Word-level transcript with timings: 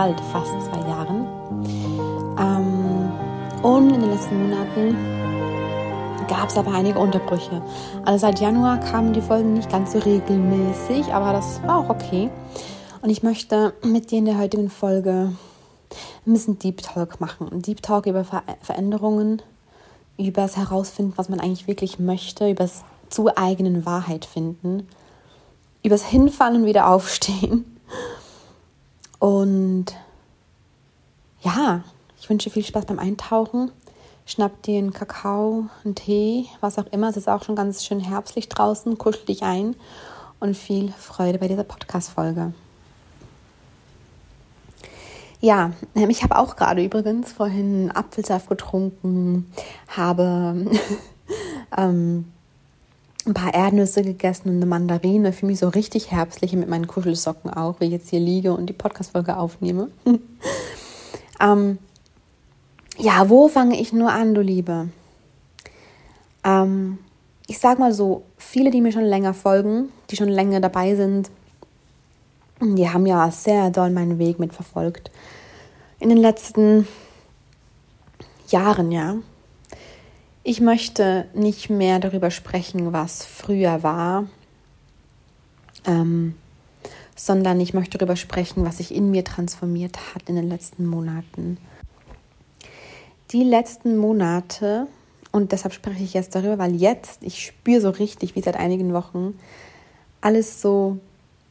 bald 0.00 0.18
fast 0.32 0.50
zwei 0.62 0.80
Jahren. 0.88 1.26
Ähm, 2.38 3.12
und 3.62 3.92
in 3.92 4.00
den 4.00 4.10
letzten 4.10 4.48
Monaten 4.48 4.96
gab 6.26 6.48
es 6.48 6.56
aber 6.56 6.72
einige 6.72 6.98
Unterbrüche. 6.98 7.60
Also 8.06 8.20
seit 8.26 8.40
Januar 8.40 8.80
kamen 8.80 9.12
die 9.12 9.20
Folgen 9.20 9.52
nicht 9.52 9.70
ganz 9.70 9.92
so 9.92 9.98
regelmäßig, 9.98 11.12
aber 11.12 11.34
das 11.34 11.62
war 11.64 11.80
auch 11.80 11.90
okay. 11.90 12.30
Und 13.02 13.10
ich 13.10 13.22
möchte 13.22 13.74
mit 13.82 14.10
dir 14.10 14.20
in 14.20 14.24
der 14.24 14.38
heutigen 14.38 14.70
Folge 14.70 15.32
ein 16.26 16.32
bisschen 16.32 16.58
Deep 16.58 16.80
Talk 16.80 17.20
machen. 17.20 17.60
Deep 17.60 17.82
Talk 17.82 18.06
über 18.06 18.24
Ver 18.24 18.42
Veränderungen, 18.62 19.42
über 20.16 20.40
das 20.40 20.56
Herausfinden, 20.56 21.12
was 21.16 21.28
man 21.28 21.40
eigentlich 21.40 21.66
wirklich 21.66 21.98
möchte, 21.98 22.48
über 22.48 22.64
das 22.64 22.84
zu 23.10 23.36
eigenen 23.36 23.84
Wahrheit 23.84 24.24
finden, 24.24 24.88
über 25.82 25.94
das 25.94 26.06
Hinfallen 26.06 26.62
und 26.62 26.64
wieder 26.64 26.88
aufstehen. 26.88 27.79
Und 29.20 29.86
ja, 31.42 31.84
ich 32.18 32.28
wünsche 32.28 32.50
viel 32.50 32.64
Spaß 32.64 32.86
beim 32.86 32.98
Eintauchen. 32.98 33.70
Schnapp 34.26 34.62
dir 34.62 34.78
einen 34.78 34.92
Kakao, 34.92 35.66
einen 35.84 35.94
Tee, 35.94 36.46
was 36.60 36.78
auch 36.78 36.86
immer. 36.86 37.10
Es 37.10 37.16
ist 37.16 37.28
auch 37.28 37.44
schon 37.44 37.54
ganz 37.54 37.84
schön 37.84 38.00
herbstlich 38.00 38.48
draußen. 38.48 38.98
Kuschel 38.98 39.26
dich 39.26 39.42
ein 39.42 39.76
und 40.40 40.56
viel 40.56 40.92
Freude 40.92 41.38
bei 41.38 41.48
dieser 41.48 41.64
Podcast-Folge. 41.64 42.52
Ja, 45.40 45.72
ähm, 45.94 46.10
ich 46.10 46.22
habe 46.22 46.36
auch 46.36 46.56
gerade 46.56 46.84
übrigens 46.84 47.32
vorhin 47.32 47.90
Apfelsaft 47.90 48.48
getrunken, 48.48 49.50
habe 49.88 50.66
ähm, 51.76 52.30
ein 53.26 53.34
paar 53.34 53.52
Erdnüsse 53.54 54.02
gegessen 54.02 54.48
und 54.48 54.56
eine 54.56 54.66
Mandarine. 54.66 55.32
Für 55.32 55.46
mich 55.46 55.58
so 55.58 55.68
richtig 55.68 56.10
herbstlich 56.10 56.52
mit 56.54 56.68
meinen 56.68 56.86
Kuschelsocken 56.86 57.50
auch, 57.50 57.80
wie 57.80 57.86
ich 57.86 57.92
jetzt 57.92 58.10
hier 58.10 58.20
liege 58.20 58.54
und 58.54 58.66
die 58.66 58.72
Podcast-Folge 58.72 59.36
aufnehme. 59.36 59.90
ähm, 61.40 61.78
ja, 62.98 63.28
wo 63.28 63.48
fange 63.48 63.80
ich 63.80 63.92
nur 63.92 64.10
an, 64.10 64.34
du 64.34 64.40
Liebe? 64.40 64.88
Ähm, 66.44 66.98
ich 67.46 67.58
sag 67.58 67.78
mal 67.78 67.92
so, 67.92 68.22
viele, 68.36 68.70
die 68.70 68.80
mir 68.80 68.92
schon 68.92 69.04
länger 69.04 69.34
folgen, 69.34 69.90
die 70.10 70.16
schon 70.16 70.28
länger 70.28 70.60
dabei 70.60 70.94
sind, 70.94 71.30
die 72.60 72.88
haben 72.88 73.06
ja 73.06 73.30
sehr 73.30 73.70
doll 73.70 73.90
meinen 73.90 74.18
Weg 74.18 74.38
mitverfolgt. 74.38 75.10
In 75.98 76.10
den 76.10 76.18
letzten 76.18 76.86
Jahren, 78.48 78.92
ja. 78.92 79.16
Ich 80.42 80.60
möchte 80.60 81.26
nicht 81.34 81.70
mehr 81.70 81.98
darüber 81.98 82.30
sprechen, 82.30 82.92
was 82.92 83.24
früher 83.24 83.82
war, 83.82 84.26
ähm, 85.86 86.34
sondern 87.14 87.60
ich 87.60 87.74
möchte 87.74 87.98
darüber 87.98 88.16
sprechen, 88.16 88.64
was 88.64 88.78
sich 88.78 88.94
in 88.94 89.10
mir 89.10 89.24
transformiert 89.24 89.98
hat 90.14 90.28
in 90.28 90.36
den 90.36 90.48
letzten 90.48 90.86
Monaten 90.86 91.58
die 93.32 93.44
letzten 93.44 93.96
Monate, 93.96 94.86
und 95.32 95.52
deshalb 95.52 95.72
spreche 95.72 96.02
ich 96.02 96.14
jetzt 96.14 96.34
darüber, 96.34 96.58
weil 96.58 96.74
jetzt, 96.74 97.22
ich 97.22 97.44
spüre 97.44 97.80
so 97.80 97.90
richtig, 97.90 98.34
wie 98.34 98.42
seit 98.42 98.56
einigen 98.56 98.92
Wochen, 98.92 99.38
alles 100.20 100.60
so 100.60 100.98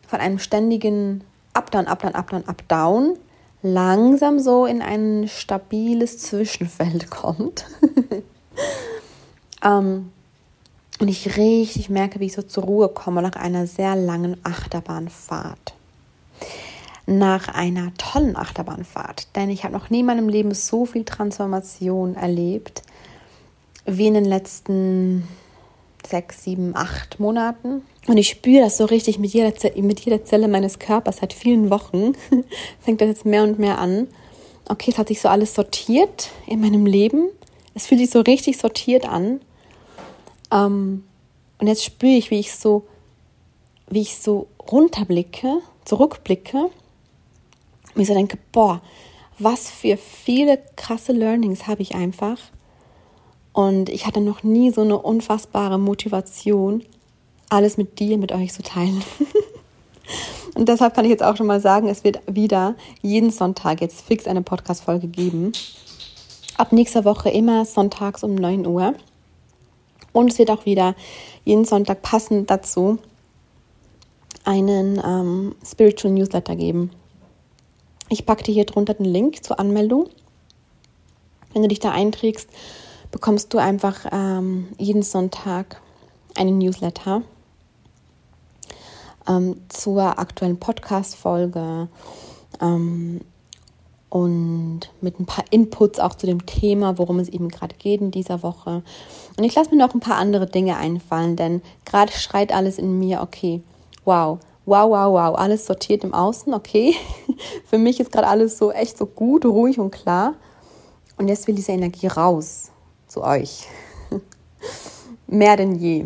von 0.07 0.19
einem 0.19 0.39
ständigen 0.39 1.23
Up-Down, 1.53 1.87
Up-Down, 1.87 2.15
Up-Down, 2.15 2.45
Up-Down 2.45 3.17
langsam 3.61 4.39
so 4.39 4.65
in 4.65 4.81
ein 4.81 5.27
stabiles 5.27 6.19
Zwischenfeld 6.19 7.09
kommt. 7.09 7.65
ähm, 9.63 10.11
und 10.99 11.07
ich 11.07 11.37
richtig 11.37 11.89
merke, 11.89 12.19
wie 12.19 12.25
ich 12.25 12.33
so 12.33 12.41
zur 12.41 12.63
Ruhe 12.63 12.89
komme 12.89 13.21
nach 13.21 13.35
einer 13.35 13.67
sehr 13.67 13.95
langen 13.95 14.37
Achterbahnfahrt 14.43 15.73
nach 17.09 17.47
einer 17.47 17.91
tollen 17.97 18.35
Achterbahnfahrt. 18.35 19.35
Denn 19.35 19.49
ich 19.49 19.63
habe 19.63 19.73
noch 19.73 19.89
nie 19.89 20.01
in 20.01 20.05
meinem 20.05 20.29
Leben 20.29 20.53
so 20.53 20.85
viel 20.85 21.03
Transformation 21.03 22.15
erlebt 22.15 22.83
wie 23.85 24.07
in 24.07 24.13
den 24.13 24.25
letzten 24.25 25.27
sechs, 26.05 26.43
sieben, 26.43 26.75
acht 26.75 27.19
Monaten. 27.19 27.81
Und 28.07 28.17
ich 28.17 28.29
spüre 28.29 28.63
das 28.63 28.77
so 28.77 28.85
richtig 28.85 29.19
mit 29.19 29.31
jeder, 29.33 29.51
mit 29.81 29.99
jeder 29.99 30.23
Zelle 30.23 30.47
meines 30.47 30.79
Körpers 30.79 31.17
seit 31.17 31.33
vielen 31.33 31.69
Wochen. 31.69 32.13
Fängt 32.79 33.01
das 33.01 33.07
jetzt 33.07 33.25
mehr 33.25 33.43
und 33.43 33.59
mehr 33.59 33.79
an. 33.79 34.07
Okay, 34.67 34.91
es 34.91 34.97
hat 34.99 35.07
sich 35.07 35.19
so 35.19 35.29
alles 35.29 35.55
sortiert 35.55 36.29
in 36.45 36.61
meinem 36.61 36.85
Leben. 36.85 37.29
Es 37.79 37.87
fühlt 37.87 38.01
sich 38.01 38.09
so 38.09 38.19
richtig 38.19 38.57
sortiert 38.57 39.07
an. 39.07 39.39
Ähm, 40.51 41.05
und 41.59 41.67
jetzt 41.67 41.85
spüre 41.85 42.11
ich, 42.11 42.29
wie 42.29 42.39
ich 42.39 42.53
so, 42.53 42.85
wie 43.89 44.01
ich 44.01 44.17
so 44.17 44.47
runterblicke, 44.69 45.59
zurückblicke 45.85 46.69
ich 47.95 48.07
so 48.07 48.13
denke, 48.13 48.37
boah, 48.51 48.81
was 49.37 49.69
für 49.69 49.97
viele 49.97 50.59
krasse 50.75 51.11
Learnings 51.11 51.67
habe 51.67 51.81
ich 51.81 51.95
einfach. 51.95 52.37
Und 53.53 53.89
ich 53.89 54.05
hatte 54.05 54.21
noch 54.21 54.43
nie 54.43 54.71
so 54.71 54.81
eine 54.81 54.97
unfassbare 54.97 55.79
Motivation, 55.79 56.83
alles 57.49 57.77
mit 57.77 57.99
dir, 57.99 58.17
mit 58.17 58.31
euch 58.31 58.53
zu 58.53 58.61
teilen. 58.61 59.01
Und 60.55 60.67
deshalb 60.67 60.93
kann 60.93 61.05
ich 61.05 61.11
jetzt 61.11 61.23
auch 61.23 61.37
schon 61.37 61.47
mal 61.47 61.61
sagen, 61.61 61.87
es 61.87 62.03
wird 62.03 62.19
wieder 62.27 62.75
jeden 63.01 63.31
Sonntag 63.31 63.81
jetzt 63.81 64.01
fix 64.01 64.27
eine 64.27 64.41
Podcast-Folge 64.41 65.07
geben. 65.07 65.53
Ab 66.59 66.73
nächster 66.73 67.05
Woche 67.05 67.29
immer 67.29 67.63
sonntags 67.63 68.21
um 68.21 68.35
9 68.35 68.67
Uhr. 68.67 68.93
Und 70.11 70.29
es 70.29 70.39
wird 70.39 70.51
auch 70.51 70.65
wieder 70.65 70.93
jeden 71.45 71.63
Sonntag 71.63 72.01
passend 72.01 72.49
dazu 72.49 72.99
einen 74.43 75.01
ähm, 75.01 75.55
Spiritual 75.65 76.13
Newsletter 76.13 76.57
geben. 76.57 76.91
Ich 78.09 78.25
packe 78.25 78.43
dir 78.43 78.53
hier 78.53 78.65
drunter 78.65 78.93
den 78.93 79.05
Link 79.05 79.41
zur 79.41 79.57
Anmeldung. 79.57 80.09
Wenn 81.53 81.61
du 81.61 81.69
dich 81.69 81.79
da 81.79 81.91
einträgst, 81.91 82.49
bekommst 83.09 83.53
du 83.53 83.57
einfach 83.57 84.07
ähm, 84.11 84.67
jeden 84.77 85.01
Sonntag 85.01 85.81
einen 86.35 86.57
Newsletter 86.57 87.21
ähm, 89.29 89.61
zur 89.69 90.19
aktuellen 90.19 90.59
Podcast-Folge 90.59 91.87
ähm, 92.59 93.21
und 94.09 94.81
mit 95.01 95.19
ein 95.19 95.25
paar 95.25 95.45
Inputs 95.51 95.99
auch 95.99 96.15
zu 96.15 96.25
dem 96.25 96.45
Thema, 96.45 96.97
worum 96.97 97.19
es 97.19 97.29
eben 97.29 97.49
gerade 97.49 97.75
geht 97.75 98.01
in 98.01 98.11
dieser 98.11 98.43
Woche. 98.43 98.81
Und 99.37 99.43
ich 99.43 99.55
lasse 99.55 99.69
mir 99.69 99.77
noch 99.77 99.93
ein 99.93 99.99
paar 99.99 100.17
andere 100.17 100.47
Dinge 100.47 100.77
einfallen, 100.77 101.35
denn 101.35 101.61
gerade 101.85 102.11
schreit 102.11 102.53
alles 102.53 102.77
in 102.77 102.97
mir, 102.97 103.21
okay, 103.21 103.61
wow, 104.05 104.39
wow, 104.65 104.89
wow, 104.89 105.13
wow, 105.13 105.37
alles 105.37 105.65
sortiert 105.65 106.03
im 106.03 106.13
Außen, 106.13 106.53
okay. 106.53 106.95
Für 107.65 107.77
mich 107.77 107.99
ist 107.99 108.11
gerade 108.11 108.27
alles 108.27 108.57
so 108.57 108.71
echt 108.71 108.97
so 108.97 109.05
gut, 109.05 109.45
ruhig 109.45 109.79
und 109.79 109.91
klar. 109.91 110.33
Und 111.17 111.27
jetzt 111.27 111.47
will 111.47 111.55
diese 111.55 111.73
Energie 111.73 112.07
raus 112.07 112.71
zu 113.07 113.23
euch. 113.23 113.67
Mehr 115.27 115.57
denn 115.57 115.75
je. 115.75 116.05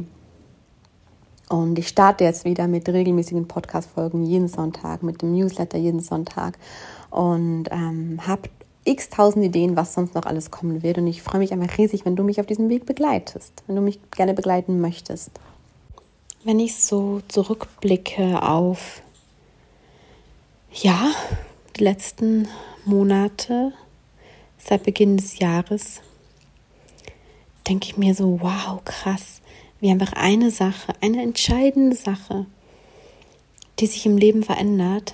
Und 1.54 1.78
ich 1.78 1.88
starte 1.88 2.24
jetzt 2.24 2.46
wieder 2.46 2.68
mit 2.68 2.90
regelmäßigen 2.90 3.48
Podcast-Folgen 3.48 4.24
jeden 4.24 4.48
Sonntag, 4.48 5.04
mit 5.04 5.22
dem 5.22 5.34
Newsletter 5.34 5.78
jeden 5.78 6.00
Sonntag 6.00 6.58
und 7.12 7.66
ähm, 7.70 8.20
habe 8.26 8.50
x 8.86 9.12
tausend 9.12 9.46
Ideen, 9.46 9.76
was 9.76 9.94
sonst 9.94 10.16
noch 10.16 10.26
alles 10.26 10.50
kommen 10.50 10.82
wird. 10.82 10.98
Und 10.98 11.06
ich 11.06 11.22
freue 11.22 11.38
mich 11.38 11.54
einfach 11.54 11.78
riesig, 11.78 12.06
wenn 12.06 12.16
du 12.16 12.24
mich 12.24 12.40
auf 12.40 12.48
diesem 12.48 12.70
Weg 12.70 12.88
begleitest, 12.88 13.54
wenn 13.68 13.76
du 13.76 13.84
mich 13.84 14.00
gerne 14.10 14.34
begleiten 14.34 14.82
möchtest. 14.82 15.30
Wenn 16.44 16.60
ich 16.60 16.76
so 16.76 17.22
zurückblicke 17.28 18.42
auf, 18.42 19.04
ja, 20.72 21.12
die 21.78 21.84
letzten 21.84 22.48
Monate 22.84 23.74
seit 24.58 24.82
Beginn 24.82 25.18
des 25.18 25.38
Jahres, 25.38 26.02
denke 27.68 27.86
ich 27.86 27.98
mir 27.98 28.16
so, 28.16 28.42
wow, 28.42 28.84
krass, 28.84 29.43
wie 29.84 29.92
einfach 29.92 30.14
eine 30.14 30.50
Sache, 30.50 30.94
eine 31.02 31.22
entscheidende 31.22 31.96
Sache, 31.96 32.48
die 33.80 33.86
sich 33.86 34.08
im 34.08 34.18
Leben 34.18 34.42
verändert, 34.42 35.14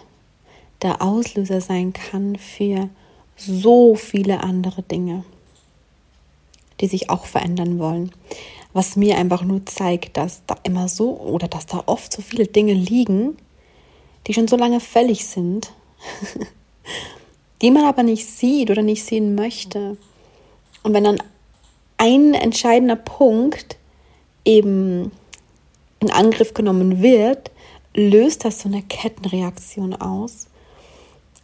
der 0.81 1.01
Auslöser 1.01 1.59
sein 1.59 1.91
kann 1.91 2.37
für 2.37 2.89
so 3.35 3.95
viele 3.95 4.41
andere 4.41 4.83
Dinge, 4.83 5.25
die 6.79 6.87
sich 6.87 7.09
auch 7.09 7.25
verändern 7.25 7.79
wollen 7.79 8.11
was 8.73 8.95
mir 8.95 9.17
einfach 9.17 9.43
nur 9.43 9.65
zeigt, 9.65 10.17
dass 10.17 10.43
da 10.45 10.55
immer 10.63 10.87
so 10.87 11.17
oder 11.17 11.47
dass 11.47 11.65
da 11.65 11.83
oft 11.85 12.13
so 12.13 12.21
viele 12.21 12.45
Dinge 12.45 12.73
liegen, 12.73 13.37
die 14.27 14.33
schon 14.33 14.47
so 14.47 14.57
lange 14.57 14.79
fällig 14.79 15.25
sind, 15.25 15.71
die 17.61 17.71
man 17.71 17.85
aber 17.85 18.03
nicht 18.03 18.27
sieht 18.27 18.69
oder 18.69 18.81
nicht 18.81 19.03
sehen 19.03 19.35
möchte. 19.35 19.97
Und 20.83 20.93
wenn 20.93 21.03
dann 21.03 21.21
ein 21.97 22.33
entscheidender 22.33 22.95
Punkt 22.95 23.77
eben 24.45 25.11
in 25.99 26.11
Angriff 26.11 26.53
genommen 26.53 27.01
wird, 27.01 27.51
löst 27.93 28.45
das 28.45 28.61
so 28.61 28.69
eine 28.69 28.81
Kettenreaktion 28.81 29.95
aus, 29.95 30.47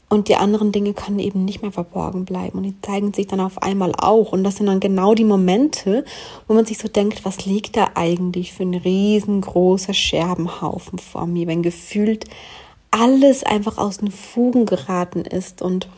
Und 0.08 0.30
die 0.30 0.36
anderen 0.36 0.72
Dinge 0.72 0.94
können 0.94 1.20
eben 1.20 1.46
nicht 1.46 1.62
mehr 1.62 1.72
verborgen 1.72 2.26
bleiben. 2.26 2.60
Und 2.60 2.64
die 2.64 2.82
zeigen 2.82 3.12
sich 3.12 3.28
dann 3.28 3.40
auf 3.40 3.62
einmal 3.64 3.92
auch. 3.98 4.32
Und 4.32 4.44
das 4.44 4.58
sind 4.58 4.68
dann 4.68 4.80
genau 4.80 5.16
die 5.16 5.24
Momente, 5.24 6.06
wo 6.48 6.54
man 6.54 6.66
sich 6.66 6.78
so 6.78 6.88
denkt, 6.88 7.26
was 7.26 7.46
liegt 7.46 7.76
da 7.76 7.90
eigentlich 7.96 8.54
für 8.54 8.64
ein 8.64 8.76
riesengroßer 8.76 9.94
Scherbenhaufen 9.94 11.00
vor 11.00 11.26
mir, 11.26 11.48
wenn 11.48 11.64
gefühlt 11.64 12.26
alles 12.92 13.44
einfach 13.44 13.78
aus 13.78 13.98
den 13.98 14.12
Fugen 14.12 14.66
geraten 14.66 15.22
ist 15.26 15.62
und 15.62 15.90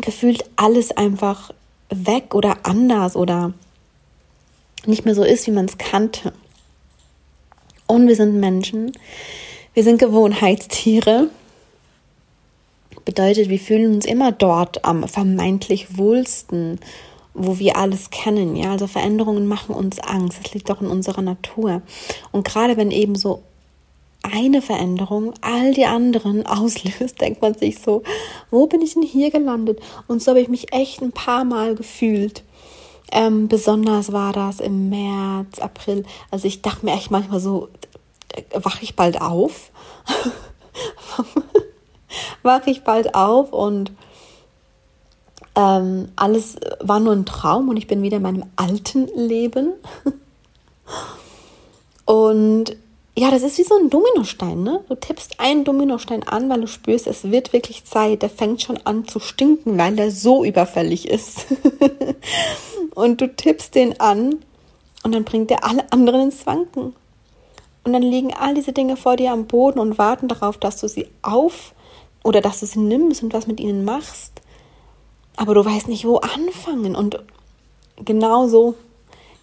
gefühlt 0.00 0.44
alles 0.56 0.90
einfach 0.90 1.52
weg 1.90 2.34
oder 2.34 2.58
anders 2.64 3.14
oder 3.14 3.52
nicht 4.88 5.04
mehr 5.04 5.14
so 5.14 5.24
ist, 5.24 5.46
wie 5.46 5.52
man 5.52 5.66
es 5.66 5.78
kannte. 5.78 6.32
Und 7.86 8.08
wir 8.08 8.16
sind 8.16 8.40
Menschen, 8.40 8.92
wir 9.74 9.84
sind 9.84 9.98
Gewohnheitstiere 9.98 11.28
Bedeutet, 13.06 13.48
wir 13.48 13.60
fühlen 13.60 13.94
uns 13.94 14.04
immer 14.04 14.32
dort 14.32 14.84
am 14.84 15.06
vermeintlich 15.06 15.96
wohlsten, 15.96 16.80
wo 17.34 17.60
wir 17.60 17.76
alles 17.76 18.10
kennen. 18.10 18.56
Ja, 18.56 18.72
also 18.72 18.88
Veränderungen 18.88 19.46
machen 19.46 19.76
uns 19.76 20.00
Angst. 20.00 20.40
Das 20.42 20.52
liegt 20.52 20.68
doch 20.68 20.82
in 20.82 20.88
unserer 20.88 21.22
Natur. 21.22 21.82
Und 22.32 22.44
gerade 22.44 22.76
wenn 22.76 22.90
eben 22.90 23.14
so 23.14 23.44
eine 24.22 24.60
Veränderung 24.60 25.34
all 25.40 25.72
die 25.72 25.86
anderen 25.86 26.44
auslöst, 26.48 27.20
denkt 27.20 27.42
man 27.42 27.54
sich 27.54 27.78
so, 27.78 28.02
wo 28.50 28.66
bin 28.66 28.82
ich 28.82 28.94
denn 28.94 29.04
hier 29.04 29.30
gelandet? 29.30 29.78
Und 30.08 30.20
so 30.20 30.32
habe 30.32 30.40
ich 30.40 30.48
mich 30.48 30.72
echt 30.72 31.00
ein 31.00 31.12
paar 31.12 31.44
Mal 31.44 31.76
gefühlt. 31.76 32.42
Ähm, 33.12 33.48
besonders 33.48 34.12
war 34.12 34.32
das 34.32 34.60
im 34.60 34.88
März, 34.88 35.58
April. 35.60 36.04
Also 36.30 36.48
ich 36.48 36.62
dachte 36.62 36.84
mir 36.84 36.94
echt 36.94 37.10
manchmal 37.10 37.40
so, 37.40 37.68
äh, 38.34 38.42
wache 38.54 38.82
ich 38.82 38.96
bald 38.96 39.20
auf? 39.20 39.70
wache 42.42 42.70
ich 42.70 42.84
bald 42.84 43.14
auf 43.14 43.52
und 43.52 43.92
ähm, 45.54 46.08
alles 46.16 46.56
war 46.80 47.00
nur 47.00 47.14
ein 47.14 47.26
Traum 47.26 47.68
und 47.68 47.76
ich 47.76 47.86
bin 47.86 48.02
wieder 48.02 48.18
in 48.18 48.22
meinem 48.22 48.44
alten 48.56 49.08
Leben. 49.16 49.72
und 52.04 52.76
ja, 53.18 53.30
das 53.30 53.42
ist 53.42 53.56
wie 53.56 53.64
so 53.64 53.76
ein 53.78 53.88
Dominostein, 53.88 54.62
ne? 54.62 54.84
Du 54.88 54.94
tippst 54.94 55.40
einen 55.40 55.64
Dominostein 55.64 56.22
an, 56.24 56.50
weil 56.50 56.60
du 56.60 56.68
spürst, 56.68 57.06
es 57.06 57.30
wird 57.30 57.54
wirklich 57.54 57.84
Zeit. 57.84 58.20
Der 58.20 58.28
fängt 58.28 58.60
schon 58.60 58.78
an 58.84 59.08
zu 59.08 59.20
stinken, 59.20 59.78
weil 59.78 59.96
der 59.96 60.10
so 60.10 60.44
überfällig 60.44 61.08
ist. 61.08 61.46
und 62.94 63.20
du 63.20 63.34
tippst 63.34 63.74
den 63.74 63.98
an 64.00 64.44
und 65.02 65.14
dann 65.14 65.24
bringt 65.24 65.50
er 65.50 65.64
alle 65.64 65.90
anderen 65.92 66.22
ins 66.22 66.44
Wanken. 66.46 66.94
Und 67.84 67.92
dann 67.92 68.02
liegen 68.02 68.34
all 68.34 68.54
diese 68.54 68.72
Dinge 68.72 68.96
vor 68.96 69.16
dir 69.16 69.32
am 69.32 69.46
Boden 69.46 69.78
und 69.78 69.96
warten 69.96 70.28
darauf, 70.28 70.58
dass 70.58 70.80
du 70.80 70.88
sie 70.88 71.06
auf 71.22 71.72
oder 72.22 72.40
dass 72.40 72.60
du 72.60 72.66
sie 72.66 72.80
nimmst 72.80 73.22
und 73.22 73.32
was 73.32 73.46
mit 73.46 73.60
ihnen 73.60 73.84
machst, 73.84 74.42
aber 75.36 75.54
du 75.54 75.64
weißt 75.64 75.86
nicht, 75.86 76.04
wo 76.04 76.16
anfangen. 76.16 76.96
Und 76.96 77.22
genauso, 78.04 78.74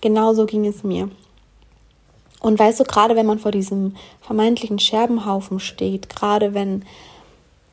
genauso 0.02 0.46
ging 0.46 0.68
es 0.68 0.84
mir. 0.84 1.10
Und 2.44 2.60
weißt 2.60 2.82
du, 2.82 2.84
gerade 2.84 3.16
wenn 3.16 3.26
man 3.26 3.40
vor 3.40 3.52
diesem 3.52 3.96
vermeintlichen 4.22 4.78
Scherbenhaufen 4.78 5.60
steht, 5.60 6.10
gerade 6.10 6.54
wenn, 6.54 6.84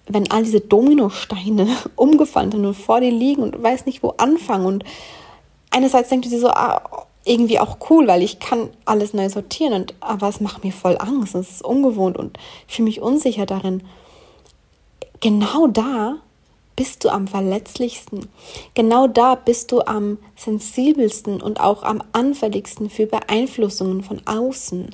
wenn 0.07 0.31
all 0.31 0.45
diese 0.45 0.61
Dominosteine 0.61 1.69
umgefallen 1.97 2.53
sind 2.53 2.65
und 2.65 2.75
vor 2.75 3.01
dir 3.01 3.11
liegen 3.11 3.43
und 3.43 3.57
du 3.57 3.63
weißt 3.63 3.85
nicht, 3.85 4.03
wo 4.03 4.15
anfangen. 4.17 4.65
Und 4.65 4.85
einerseits 5.71 6.09
denkst 6.09 6.29
du 6.29 6.35
dir 6.35 6.41
so, 6.41 6.49
ah, 6.49 7.07
irgendwie 7.25 7.59
auch 7.59 7.77
cool, 7.91 8.07
weil 8.07 8.23
ich 8.23 8.39
kann 8.39 8.71
alles 8.87 9.13
neu 9.13 9.29
sortieren, 9.29 9.75
und, 9.75 9.95
aber 10.01 10.29
es 10.29 10.41
macht 10.41 10.65
mir 10.65 10.73
voll 10.73 10.97
Angst, 10.99 11.35
es 11.35 11.51
ist 11.51 11.65
ungewohnt 11.65 12.17
und 12.17 12.39
ich 12.67 12.77
fühle 12.77 12.87
mich 12.87 13.03
unsicher 13.03 13.45
darin 13.45 13.83
genau 15.21 15.67
da 15.67 16.17
bist 16.77 17.05
du 17.05 17.11
am 17.11 17.29
verletzlichsten. 17.29 18.29
Genau 18.75 19.07
da 19.07 19.35
bist 19.35 19.73
du 19.73 19.81
am 19.83 20.19
sensibelsten 20.37 21.43
und 21.43 21.61
auch 21.61 21.83
am 21.83 22.03
anfälligsten 22.13 22.89
für 22.89 23.07
Beeinflussungen 23.07 24.03
von 24.03 24.21
außen. 24.27 24.91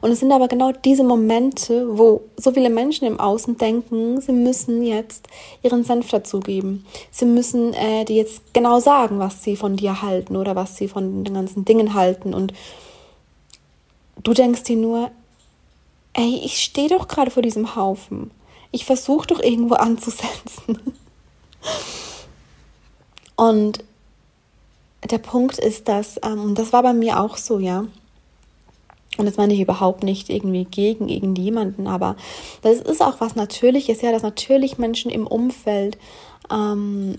Und 0.00 0.10
es 0.10 0.20
sind 0.20 0.32
aber 0.32 0.48
genau 0.48 0.72
diese 0.72 1.04
Momente, 1.04 1.98
wo 1.98 2.22
so 2.36 2.52
viele 2.52 2.70
Menschen 2.70 3.06
im 3.06 3.20
Außen 3.20 3.58
denken, 3.58 4.20
sie 4.20 4.32
müssen 4.32 4.82
jetzt 4.82 5.28
ihren 5.62 5.84
Senf 5.84 6.10
dazugeben. 6.10 6.86
Sie 7.10 7.26
müssen 7.26 7.74
äh, 7.74 8.04
dir 8.04 8.16
jetzt 8.16 8.54
genau 8.54 8.80
sagen, 8.80 9.18
was 9.18 9.42
sie 9.42 9.56
von 9.56 9.76
dir 9.76 10.02
halten 10.02 10.36
oder 10.36 10.56
was 10.56 10.76
sie 10.76 10.88
von 10.88 11.24
den 11.24 11.34
ganzen 11.34 11.64
Dingen 11.64 11.94
halten. 11.94 12.34
Und 12.34 12.52
du 14.22 14.32
denkst 14.32 14.64
dir 14.64 14.76
nur, 14.76 15.10
ey, 16.14 16.40
ich 16.44 16.60
stehe 16.60 16.88
doch 16.88 17.08
gerade 17.08 17.30
vor 17.30 17.42
diesem 17.42 17.76
Haufen. 17.76 18.30
Ich 18.70 18.84
versuche 18.84 19.26
doch 19.26 19.40
irgendwo 19.40 19.74
anzusetzen. 19.74 20.78
Und 23.36 23.84
der 25.08 25.18
Punkt 25.18 25.58
ist, 25.58 25.88
dass, 25.88 26.18
ähm, 26.24 26.54
das 26.54 26.72
war 26.72 26.82
bei 26.82 26.92
mir 26.92 27.20
auch 27.20 27.36
so, 27.36 27.58
ja. 27.58 27.86
Und 29.16 29.26
das 29.26 29.36
meine 29.36 29.54
ich 29.54 29.60
überhaupt 29.60 30.02
nicht 30.02 30.28
irgendwie 30.28 30.64
gegen 30.64 31.08
irgendjemanden, 31.08 31.86
aber 31.86 32.16
das 32.62 32.78
ist 32.78 33.02
auch 33.02 33.20
was 33.20 33.34
Natürliches, 33.34 34.00
ja, 34.02 34.12
dass 34.12 34.22
natürlich 34.22 34.78
Menschen 34.78 35.10
im 35.10 35.26
Umfeld 35.26 35.98
ähm, 36.52 37.18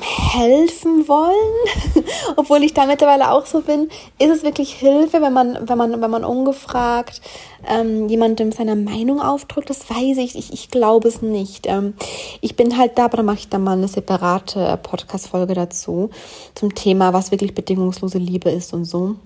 helfen 0.00 1.08
wollen, 1.08 2.04
obwohl 2.36 2.62
ich 2.62 2.74
da 2.74 2.84
mittlerweile 2.84 3.30
auch 3.32 3.46
so 3.46 3.62
bin, 3.62 3.88
ist 4.18 4.30
es 4.30 4.42
wirklich 4.42 4.74
Hilfe, 4.74 5.22
wenn 5.22 5.32
man, 5.32 5.66
wenn 5.66 5.78
man, 5.78 6.00
wenn 6.02 6.10
man 6.10 6.24
ungefragt 6.24 7.22
ähm, 7.66 8.08
jemandem 8.08 8.52
seine 8.52 8.76
Meinung 8.76 9.22
aufdrückt? 9.22 9.70
Das 9.70 9.88
weiß 9.88 10.18
ich, 10.18 10.36
ich, 10.36 10.52
ich 10.52 10.70
glaube 10.70 11.08
es 11.08 11.22
nicht. 11.22 11.66
Ähm, 11.66 11.94
ich 12.42 12.54
bin 12.54 12.76
halt 12.76 12.98
da, 12.98 13.06
aber 13.06 13.16
da 13.18 13.22
mache 13.22 13.38
ich 13.38 13.48
dann 13.48 13.64
mal 13.64 13.78
eine 13.78 13.88
separate 13.88 14.78
Podcast-Folge 14.82 15.54
dazu 15.54 16.10
zum 16.54 16.74
Thema, 16.74 17.14
was 17.14 17.30
wirklich 17.30 17.54
bedingungslose 17.54 18.18
Liebe 18.18 18.50
ist 18.50 18.74
und 18.74 18.84
so. 18.84 19.16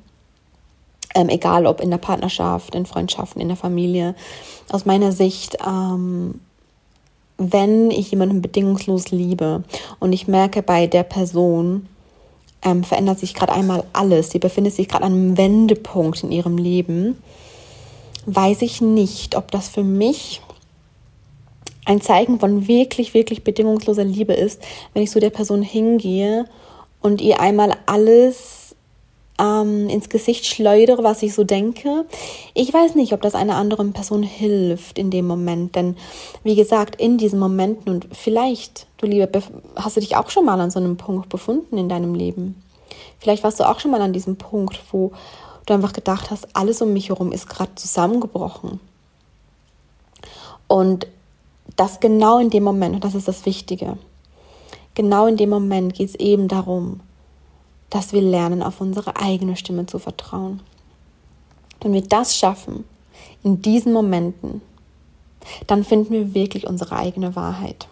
Ähm, 1.14 1.28
egal 1.28 1.66
ob 1.66 1.80
in 1.80 1.90
der 1.90 1.98
Partnerschaft, 1.98 2.74
in 2.74 2.86
Freundschaften, 2.86 3.42
in 3.42 3.48
der 3.48 3.56
Familie. 3.56 4.14
Aus 4.70 4.86
meiner 4.86 5.10
Sicht 5.10 5.58
ähm, 5.66 6.40
wenn 7.38 7.90
ich 7.90 8.10
jemanden 8.10 8.42
bedingungslos 8.42 9.10
liebe 9.10 9.64
und 9.98 10.12
ich 10.12 10.28
merke 10.28 10.62
bei 10.62 10.86
der 10.86 11.02
Person, 11.02 11.88
ähm, 12.62 12.84
verändert 12.84 13.18
sich 13.18 13.34
gerade 13.34 13.52
einmal 13.52 13.84
alles, 13.92 14.30
sie 14.30 14.38
befindet 14.38 14.74
sich 14.74 14.88
gerade 14.88 15.04
an 15.04 15.12
einem 15.12 15.36
Wendepunkt 15.36 16.22
in 16.22 16.32
ihrem 16.32 16.58
Leben, 16.58 17.16
weiß 18.26 18.62
ich 18.62 18.80
nicht, 18.80 19.36
ob 19.36 19.50
das 19.50 19.68
für 19.68 19.82
mich 19.82 20.40
ein 21.84 22.00
Zeichen 22.00 22.38
von 22.38 22.68
wirklich, 22.68 23.14
wirklich 23.14 23.42
bedingungsloser 23.42 24.04
Liebe 24.04 24.34
ist, 24.34 24.62
wenn 24.94 25.02
ich 25.02 25.10
so 25.10 25.18
der 25.18 25.30
Person 25.30 25.62
hingehe 25.62 26.44
und 27.00 27.20
ihr 27.20 27.40
einmal 27.40 27.76
alles 27.86 28.61
ähm, 29.42 29.88
ins 29.88 30.08
Gesicht 30.08 30.46
schleudere, 30.46 31.02
was 31.02 31.22
ich 31.22 31.34
so 31.34 31.42
denke. 31.42 32.04
Ich 32.54 32.72
weiß 32.72 32.94
nicht, 32.94 33.12
ob 33.12 33.20
das 33.20 33.34
einer 33.34 33.56
anderen 33.56 33.92
Person 33.92 34.22
hilft 34.22 34.98
in 34.98 35.10
dem 35.10 35.26
Moment, 35.26 35.74
denn 35.74 35.96
wie 36.44 36.54
gesagt, 36.54 37.00
in 37.00 37.18
diesen 37.18 37.40
Momenten 37.40 37.92
und 37.92 38.06
vielleicht, 38.12 38.86
du 38.98 39.06
Liebe, 39.06 39.28
hast 39.76 39.96
du 39.96 40.00
dich 40.00 40.16
auch 40.16 40.30
schon 40.30 40.44
mal 40.44 40.60
an 40.60 40.70
so 40.70 40.78
einem 40.78 40.96
Punkt 40.96 41.28
befunden 41.28 41.76
in 41.76 41.88
deinem 41.88 42.14
Leben. 42.14 42.62
Vielleicht 43.18 43.42
warst 43.42 43.58
du 43.58 43.68
auch 43.68 43.80
schon 43.80 43.90
mal 43.90 44.00
an 44.00 44.12
diesem 44.12 44.36
Punkt, 44.36 44.80
wo 44.92 45.12
du 45.66 45.74
einfach 45.74 45.92
gedacht 45.92 46.30
hast, 46.30 46.48
alles 46.54 46.80
um 46.80 46.92
mich 46.92 47.08
herum 47.08 47.32
ist 47.32 47.48
gerade 47.48 47.74
zusammengebrochen. 47.74 48.80
Und 50.68 51.06
das 51.76 52.00
genau 52.00 52.38
in 52.38 52.50
dem 52.50 52.64
Moment, 52.64 52.94
und 52.94 53.04
das 53.04 53.14
ist 53.14 53.28
das 53.28 53.44
Wichtige, 53.44 53.96
genau 54.94 55.26
in 55.26 55.36
dem 55.36 55.50
Moment 55.50 55.94
geht 55.94 56.10
es 56.10 56.14
eben 56.16 56.48
darum, 56.48 57.00
dass 57.92 58.14
wir 58.14 58.22
lernen, 58.22 58.62
auf 58.62 58.80
unsere 58.80 59.16
eigene 59.16 59.54
Stimme 59.54 59.84
zu 59.84 59.98
vertrauen. 59.98 60.60
Wenn 61.82 61.92
wir 61.92 62.00
das 62.00 62.34
schaffen, 62.34 62.84
in 63.42 63.60
diesen 63.60 63.92
Momenten, 63.92 64.62
dann 65.66 65.84
finden 65.84 66.14
wir 66.14 66.32
wirklich 66.32 66.66
unsere 66.66 66.96
eigene 66.96 67.36
Wahrheit. 67.36 67.88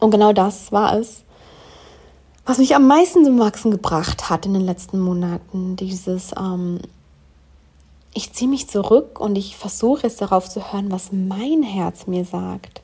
Und 0.00 0.10
genau 0.10 0.32
das 0.32 0.72
war 0.72 0.98
es, 0.98 1.22
was 2.44 2.58
mich 2.58 2.74
am 2.74 2.88
meisten 2.88 3.24
zum 3.24 3.38
Wachsen 3.38 3.70
gebracht 3.70 4.28
hat 4.28 4.44
in 4.44 4.54
den 4.54 4.66
letzten 4.66 4.98
Monaten. 4.98 5.76
Dieses, 5.76 6.32
ähm, 6.36 6.80
ich 8.12 8.32
ziehe 8.32 8.50
mich 8.50 8.68
zurück 8.68 9.20
und 9.20 9.36
ich 9.36 9.56
versuche 9.56 10.08
es 10.08 10.16
darauf 10.16 10.48
zu 10.50 10.72
hören, 10.72 10.90
was 10.90 11.12
mein 11.12 11.62
Herz 11.62 12.08
mir 12.08 12.24
sagt 12.24 12.80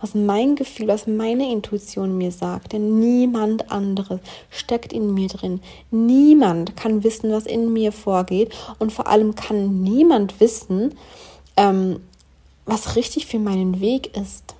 was 0.00 0.14
mein 0.14 0.56
Gefühl, 0.56 0.88
was 0.88 1.06
meine 1.06 1.50
Intuition 1.50 2.18
mir 2.18 2.32
sagt. 2.32 2.72
Denn 2.72 2.98
niemand 3.00 3.70
anderes 3.70 4.20
steckt 4.50 4.92
in 4.92 5.14
mir 5.14 5.28
drin. 5.28 5.60
Niemand 5.90 6.76
kann 6.76 7.04
wissen, 7.04 7.32
was 7.32 7.46
in 7.46 7.72
mir 7.72 7.92
vorgeht. 7.92 8.52
Und 8.78 8.92
vor 8.92 9.06
allem 9.06 9.34
kann 9.34 9.82
niemand 9.82 10.40
wissen, 10.40 10.94
ähm, 11.56 12.00
was 12.66 12.96
richtig 12.96 13.26
für 13.26 13.38
meinen 13.38 13.80
Weg 13.80 14.16
ist. 14.16 14.54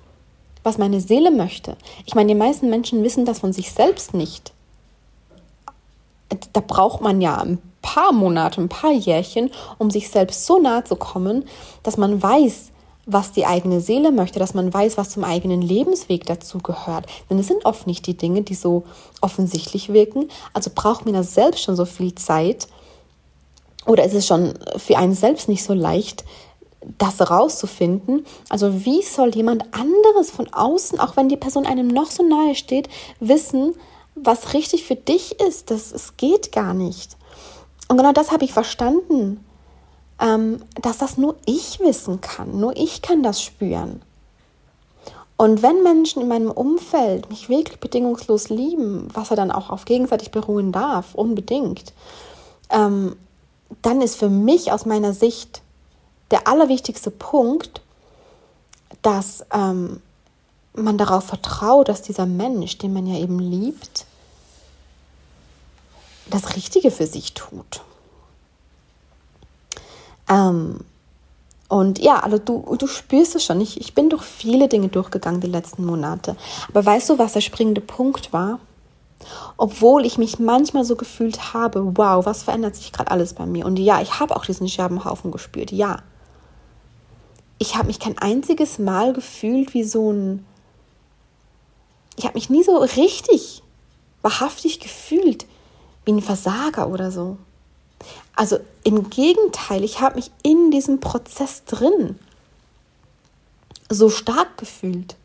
Was 0.63 0.77
meine 0.77 1.01
Seele 1.01 1.31
möchte. 1.31 1.77
Ich 2.05 2.15
meine, 2.15 2.29
die 2.29 2.39
meisten 2.39 2.69
Menschen 2.69 3.03
wissen 3.03 3.25
das 3.25 3.39
von 3.39 3.53
sich 3.53 3.71
selbst 3.71 4.13
nicht. 4.13 4.51
Da 6.53 6.59
braucht 6.59 7.01
man 7.01 7.21
ja 7.21 7.37
ein 7.37 7.59
paar 7.85 8.11
Monate, 8.11 8.61
ein 8.61 8.69
paar 8.69 8.91
Jährchen, 8.91 9.51
um 9.77 9.91
sich 9.91 10.09
selbst 10.09 10.47
so 10.47 10.59
nahe 10.59 10.83
zu 10.83 10.95
kommen, 10.95 11.45
dass 11.83 11.97
man 11.97 12.21
weiß, 12.21 12.71
was 13.05 13.31
die 13.31 13.45
eigene 13.45 13.81
Seele 13.81 14.11
möchte, 14.11 14.39
dass 14.39 14.53
man 14.53 14.73
weiß, 14.73 14.97
was 14.97 15.11
zum 15.11 15.23
eigenen 15.23 15.61
Lebensweg 15.61 16.25
dazu 16.25 16.57
gehört. 16.57 17.05
Denn 17.29 17.37
es 17.37 17.47
sind 17.47 17.65
oft 17.65 17.87
nicht 17.87 18.07
die 18.07 18.17
Dinge, 18.17 18.41
die 18.41 18.55
so 18.55 18.83
offensichtlich 19.21 19.93
wirken. 19.93 20.29
Also 20.53 20.71
braucht 20.73 21.05
man 21.05 21.13
da 21.13 21.23
selbst 21.23 21.63
schon 21.63 21.75
so 21.75 21.85
viel 21.85 22.15
Zeit. 22.15 22.67
Oder 23.85 24.03
ist 24.05 24.15
es 24.15 24.25
schon 24.25 24.53
für 24.77 24.97
einen 24.97 25.13
selbst 25.13 25.47
nicht 25.47 25.63
so 25.63 25.73
leicht, 25.73 26.25
das 26.97 27.19
herauszufinden. 27.19 28.25
Also 28.49 28.85
wie 28.85 29.01
soll 29.01 29.35
jemand 29.35 29.63
anderes 29.73 30.31
von 30.31 30.51
außen, 30.53 30.99
auch 30.99 31.17
wenn 31.17 31.29
die 31.29 31.37
Person 31.37 31.65
einem 31.65 31.87
noch 31.87 32.11
so 32.11 32.23
nahe 32.23 32.55
steht, 32.55 32.89
wissen, 33.19 33.73
was 34.15 34.53
richtig 34.53 34.85
für 34.85 34.95
dich 34.95 35.39
ist? 35.39 35.71
Das, 35.71 35.91
es 35.91 36.17
geht 36.17 36.51
gar 36.51 36.73
nicht. 36.73 37.17
Und 37.87 37.97
genau 37.97 38.13
das 38.13 38.31
habe 38.31 38.45
ich 38.45 38.53
verstanden 38.53 39.43
ähm, 40.19 40.63
dass 40.81 40.97
das 40.97 41.17
nur 41.17 41.35
ich 41.45 41.79
wissen 41.79 42.21
kann. 42.21 42.59
Nur 42.59 42.75
ich 42.77 43.01
kann 43.01 43.23
das 43.23 43.41
spüren. 43.41 44.01
Und 45.37 45.61
wenn 45.61 45.83
Menschen 45.83 46.21
in 46.21 46.29
meinem 46.29 46.51
Umfeld 46.51 47.29
mich 47.29 47.49
wirklich 47.49 47.79
bedingungslos 47.79 48.49
lieben, 48.49 49.09
was 49.13 49.31
er 49.31 49.35
dann 49.35 49.51
auch 49.51 49.69
auf 49.69 49.83
gegenseitig 49.85 50.31
beruhen 50.31 50.71
darf, 50.71 51.13
unbedingt, 51.13 51.93
ähm, 52.69 53.15
dann 53.81 54.01
ist 54.01 54.15
für 54.15 54.29
mich 54.29 54.71
aus 54.71 54.85
meiner 54.85 55.13
Sicht 55.13 55.61
der 56.31 56.47
allerwichtigste 56.47 57.11
Punkt, 57.11 57.81
dass 59.01 59.45
ähm, 59.51 60.01
man 60.73 60.97
darauf 60.97 61.25
vertraut, 61.25 61.89
dass 61.89 62.01
dieser 62.01 62.25
Mensch, 62.25 62.77
den 62.77 62.93
man 62.93 63.05
ja 63.05 63.19
eben 63.19 63.39
liebt, 63.39 64.05
das 66.29 66.55
Richtige 66.55 66.91
für 66.91 67.07
sich 67.07 67.33
tut. 67.33 67.81
Ähm, 70.29 70.79
und 71.67 71.99
ja, 71.99 72.19
also 72.19 72.37
du, 72.37 72.75
du 72.77 72.87
spürst 72.87 73.35
es 73.35 73.43
schon. 73.43 73.59
Ich, 73.59 73.79
ich 73.79 73.95
bin 73.95 74.09
durch 74.09 74.23
viele 74.23 74.67
Dinge 74.67 74.87
durchgegangen 74.87 75.41
die 75.41 75.47
letzten 75.47 75.85
Monate. 75.85 76.35
Aber 76.69 76.85
weißt 76.85 77.09
du, 77.09 77.17
was 77.17 77.33
der 77.33 77.41
springende 77.41 77.81
Punkt 77.81 78.33
war? 78.33 78.59
Obwohl 79.57 80.05
ich 80.05 80.17
mich 80.17 80.37
manchmal 80.37 80.83
so 80.83 80.95
gefühlt 80.95 81.53
habe, 81.53 81.97
wow, 81.97 82.25
was 82.25 82.43
verändert 82.43 82.75
sich 82.75 82.91
gerade 82.91 83.09
alles 83.09 83.33
bei 83.33 83.45
mir? 83.45 83.65
Und 83.65 83.77
ja, 83.79 84.01
ich 84.01 84.19
habe 84.19 84.35
auch 84.35 84.45
diesen 84.45 84.69
Scherbenhaufen 84.69 85.31
gespürt, 85.31 85.71
ja. 85.71 86.03
Ich 87.57 87.75
habe 87.75 87.87
mich 87.87 87.99
kein 87.99 88.17
einziges 88.17 88.77
Mal 88.77 89.13
gefühlt 89.13 89.73
wie 89.73 89.83
so 89.83 90.11
ein... 90.11 90.45
Ich 92.17 92.25
habe 92.25 92.35
mich 92.35 92.49
nie 92.49 92.63
so 92.63 92.77
richtig, 92.77 93.63
wahrhaftig 94.21 94.79
gefühlt 94.79 95.45
wie 96.05 96.13
ein 96.13 96.21
Versager 96.21 96.87
oder 96.87 97.11
so. 97.11 97.37
Also 98.35 98.59
im 98.83 99.09
Gegenteil, 99.09 99.83
ich 99.83 100.01
habe 100.01 100.15
mich 100.15 100.31
in 100.43 100.71
diesem 100.71 100.99
Prozess 100.99 101.63
drin 101.65 102.19
so 103.89 104.09
stark 104.09 104.57
gefühlt, 104.57 105.15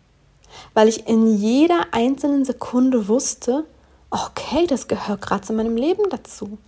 weil 0.74 0.88
ich 0.88 1.08
in 1.08 1.36
jeder 1.36 1.86
einzelnen 1.92 2.44
Sekunde 2.44 3.08
wusste, 3.08 3.64
okay, 4.10 4.66
das 4.66 4.86
gehört 4.86 5.22
gerade 5.22 5.42
zu 5.42 5.52
meinem 5.52 5.76
Leben 5.76 6.04
dazu. 6.10 6.58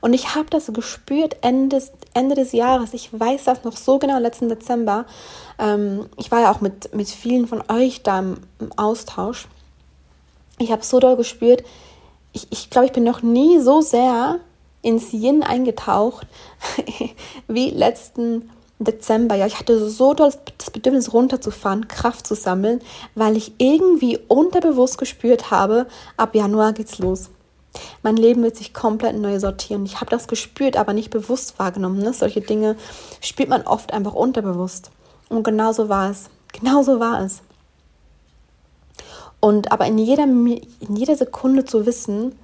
Und 0.00 0.12
ich 0.12 0.34
habe 0.34 0.48
das 0.48 0.72
gespürt 0.72 1.36
Ende 1.40 1.76
des, 1.76 1.92
Ende 2.14 2.36
des 2.36 2.52
Jahres. 2.52 2.94
Ich 2.94 3.18
weiß 3.18 3.44
das 3.44 3.64
noch 3.64 3.76
so 3.76 3.98
genau, 3.98 4.18
letzten 4.18 4.48
Dezember. 4.48 5.06
Ähm, 5.58 6.08
ich 6.16 6.30
war 6.30 6.40
ja 6.40 6.52
auch 6.52 6.60
mit, 6.60 6.94
mit 6.94 7.08
vielen 7.08 7.48
von 7.48 7.62
euch 7.68 8.02
da 8.02 8.20
im, 8.20 8.36
im 8.60 8.72
Austausch. 8.78 9.48
Ich 10.58 10.70
habe 10.70 10.84
so 10.84 11.00
doll 11.00 11.16
gespürt, 11.16 11.64
ich, 12.32 12.46
ich 12.50 12.70
glaube, 12.70 12.86
ich 12.86 12.92
bin 12.92 13.04
noch 13.04 13.22
nie 13.22 13.58
so 13.58 13.80
sehr 13.80 14.38
ins 14.82 15.12
Yin 15.12 15.42
eingetaucht 15.42 16.26
wie 17.48 17.70
letzten 17.70 18.50
Dezember. 18.78 19.36
Ja, 19.36 19.46
ich 19.46 19.58
hatte 19.58 19.88
so 19.88 20.14
doll 20.14 20.32
das 20.58 20.70
Bedürfnis 20.70 21.12
runterzufahren, 21.12 21.88
Kraft 21.88 22.26
zu 22.26 22.34
sammeln, 22.34 22.80
weil 23.14 23.36
ich 23.36 23.52
irgendwie 23.58 24.18
unterbewusst 24.28 24.98
gespürt 24.98 25.50
habe, 25.50 25.86
ab 26.16 26.34
Januar 26.34 26.72
geht's 26.72 26.98
los. 26.98 27.30
Mein 28.02 28.16
Leben 28.16 28.42
wird 28.42 28.56
sich 28.56 28.74
komplett 28.74 29.16
neu 29.16 29.38
sortieren. 29.38 29.86
Ich 29.86 30.00
habe 30.00 30.10
das 30.10 30.28
gespürt, 30.28 30.76
aber 30.76 30.92
nicht 30.92 31.10
bewusst 31.10 31.58
wahrgenommen. 31.58 32.00
Ne? 32.00 32.12
Solche 32.12 32.42
Dinge 32.42 32.76
spürt 33.20 33.48
man 33.48 33.62
oft 33.62 33.94
einfach 33.94 34.12
unterbewusst. 34.12 34.90
Und 35.28 35.42
genau 35.42 35.72
so 35.72 35.88
war 35.88 36.10
es. 36.10 36.28
Genau 36.52 36.82
so 36.82 37.00
war 37.00 37.22
es. 37.22 37.40
Und 39.40 39.72
aber 39.72 39.86
in 39.86 39.98
jeder, 39.98 40.24
in 40.24 40.96
jeder 40.96 41.16
Sekunde 41.16 41.64
zu 41.64 41.86
wissen, 41.86 42.34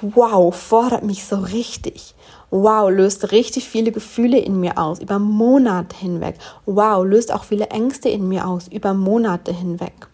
wow, 0.00 0.54
fordert 0.54 1.04
mich 1.04 1.24
so 1.24 1.36
richtig. 1.36 2.14
Wow, 2.50 2.90
löst 2.90 3.32
richtig 3.32 3.68
viele 3.68 3.92
Gefühle 3.92 4.38
in 4.38 4.60
mir 4.60 4.78
aus, 4.78 4.98
über 5.00 5.18
Monate 5.18 5.96
hinweg. 5.96 6.36
Wow, 6.66 7.04
löst 7.04 7.32
auch 7.32 7.44
viele 7.44 7.68
Ängste 7.68 8.08
in 8.08 8.28
mir 8.28 8.46
aus, 8.46 8.68
über 8.68 8.94
Monate 8.94 9.52
hinweg. 9.52 10.08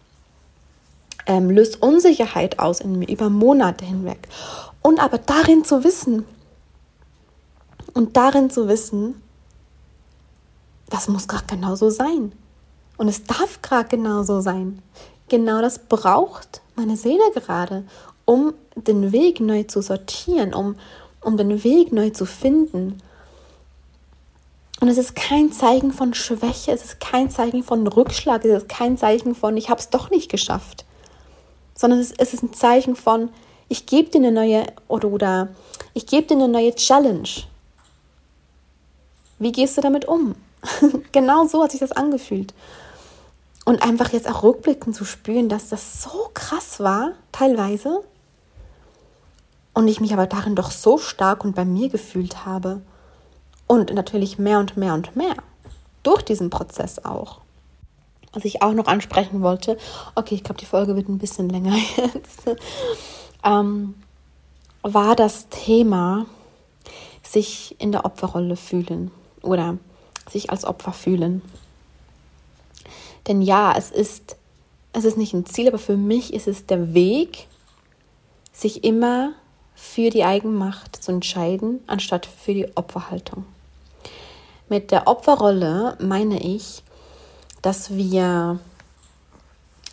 Ähm, 1.26 1.50
löst 1.50 1.82
Unsicherheit 1.82 2.58
aus 2.58 2.80
in 2.80 2.98
mir, 2.98 3.08
über 3.08 3.28
Monate 3.28 3.84
hinweg. 3.84 4.28
Und 4.82 5.02
aber 5.02 5.18
darin 5.18 5.64
zu 5.64 5.84
wissen, 5.84 6.24
und 7.98 8.16
darin 8.16 8.48
zu 8.48 8.68
wissen, 8.68 9.20
das 10.88 11.08
muss 11.08 11.26
gerade 11.26 11.46
genauso 11.46 11.90
sein. 11.90 12.32
Und 12.96 13.08
es 13.08 13.24
darf 13.24 13.60
gerade 13.60 13.88
genauso 13.88 14.40
sein. 14.40 14.82
Genau 15.28 15.60
das 15.60 15.80
braucht 15.80 16.62
meine 16.76 16.96
Seele 16.96 17.30
gerade, 17.34 17.84
um 18.24 18.54
den 18.84 19.12
Weg 19.12 19.40
neu 19.40 19.64
zu 19.64 19.82
sortieren, 19.82 20.54
um, 20.54 20.76
um 21.20 21.36
den 21.36 21.64
Weg 21.64 21.92
neu 21.92 22.10
zu 22.10 22.26
finden. 22.26 23.00
Und 24.80 24.88
es 24.88 24.98
ist 24.98 25.16
kein 25.16 25.50
Zeichen 25.52 25.92
von 25.92 26.14
Schwäche, 26.14 26.72
es 26.72 26.84
ist 26.84 27.00
kein 27.00 27.30
Zeichen 27.30 27.64
von 27.64 27.86
Rückschlag, 27.86 28.44
es 28.44 28.62
ist 28.62 28.68
kein 28.68 28.96
Zeichen 28.96 29.34
von, 29.34 29.56
ich 29.56 29.70
habe 29.70 29.80
es 29.80 29.90
doch 29.90 30.10
nicht 30.10 30.30
geschafft, 30.30 30.84
sondern 31.74 31.98
es, 31.98 32.12
es 32.12 32.32
ist 32.32 32.42
ein 32.42 32.52
Zeichen 32.52 32.94
von, 32.94 33.30
ich 33.68 33.86
gebe 33.86 34.08
dir 34.10 34.18
eine 34.18 34.32
neue 34.32 34.66
oder, 34.86 35.08
oder 35.08 35.48
ich 35.94 36.06
gebe 36.06 36.26
dir 36.26 36.34
eine 36.34 36.48
neue 36.48 36.74
Challenge. 36.74 37.28
Wie 39.40 39.52
gehst 39.52 39.76
du 39.76 39.80
damit 39.80 40.04
um? 40.06 40.36
genau 41.12 41.46
so 41.46 41.62
hat 41.62 41.72
sich 41.72 41.80
das 41.80 41.92
angefühlt. 41.92 42.54
Und 43.64 43.82
einfach 43.82 44.12
jetzt 44.12 44.28
auch 44.30 44.42
rückblickend 44.42 44.96
zu 44.96 45.04
spüren, 45.04 45.48
dass 45.48 45.68
das 45.68 46.02
so 46.02 46.30
krass 46.32 46.80
war, 46.80 47.12
teilweise, 47.32 48.02
und 49.78 49.86
ich 49.86 50.00
mich 50.00 50.12
aber 50.12 50.26
darin 50.26 50.56
doch 50.56 50.72
so 50.72 50.98
stark 50.98 51.44
und 51.44 51.54
bei 51.54 51.64
mir 51.64 51.88
gefühlt 51.88 52.44
habe. 52.44 52.82
Und 53.68 53.94
natürlich 53.94 54.36
mehr 54.36 54.58
und 54.58 54.76
mehr 54.76 54.92
und 54.92 55.14
mehr. 55.14 55.36
Durch 56.02 56.22
diesen 56.22 56.50
Prozess 56.50 57.04
auch. 57.04 57.38
Was 58.32 58.44
ich 58.44 58.60
auch 58.60 58.72
noch 58.72 58.88
ansprechen 58.88 59.40
wollte, 59.40 59.78
okay, 60.16 60.34
ich 60.34 60.42
glaube, 60.42 60.58
die 60.58 60.66
Folge 60.66 60.96
wird 60.96 61.08
ein 61.08 61.18
bisschen 61.18 61.48
länger 61.48 61.76
jetzt, 61.96 62.58
ähm, 63.44 63.94
war 64.82 65.14
das 65.14 65.48
Thema 65.48 66.26
sich 67.22 67.76
in 67.78 67.92
der 67.92 68.04
Opferrolle 68.04 68.56
fühlen 68.56 69.12
oder 69.42 69.78
sich 70.28 70.50
als 70.50 70.64
Opfer 70.64 70.92
fühlen. 70.92 71.40
Denn 73.28 73.42
ja, 73.42 73.72
es 73.76 73.92
ist, 73.92 74.34
es 74.92 75.04
ist 75.04 75.18
nicht 75.18 75.34
ein 75.34 75.46
Ziel, 75.46 75.68
aber 75.68 75.78
für 75.78 75.96
mich 75.96 76.34
ist 76.34 76.48
es 76.48 76.66
der 76.66 76.94
Weg, 76.94 77.46
sich 78.52 78.82
immer 78.82 79.34
für 79.78 80.10
die 80.10 80.24
Eigenmacht 80.24 80.96
zu 80.96 81.12
entscheiden, 81.12 81.78
anstatt 81.86 82.26
für 82.26 82.52
die 82.52 82.66
Opferhaltung. 82.76 83.46
Mit 84.68 84.90
der 84.90 85.06
Opferrolle 85.06 85.96
meine 86.00 86.42
ich, 86.42 86.82
dass 87.62 87.94
wir 87.94 88.58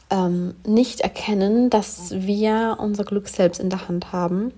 ähm, 0.10 0.56
nicht 0.65 1.01
erkennen, 1.01 1.70
dass 1.70 2.12
wir 2.12 2.77
unser 2.80 3.04
Glück 3.04 3.27
selbst 3.27 3.60
in 3.60 3.70
der 3.70 3.88
Hand 3.88 4.12
haben, 4.12 4.51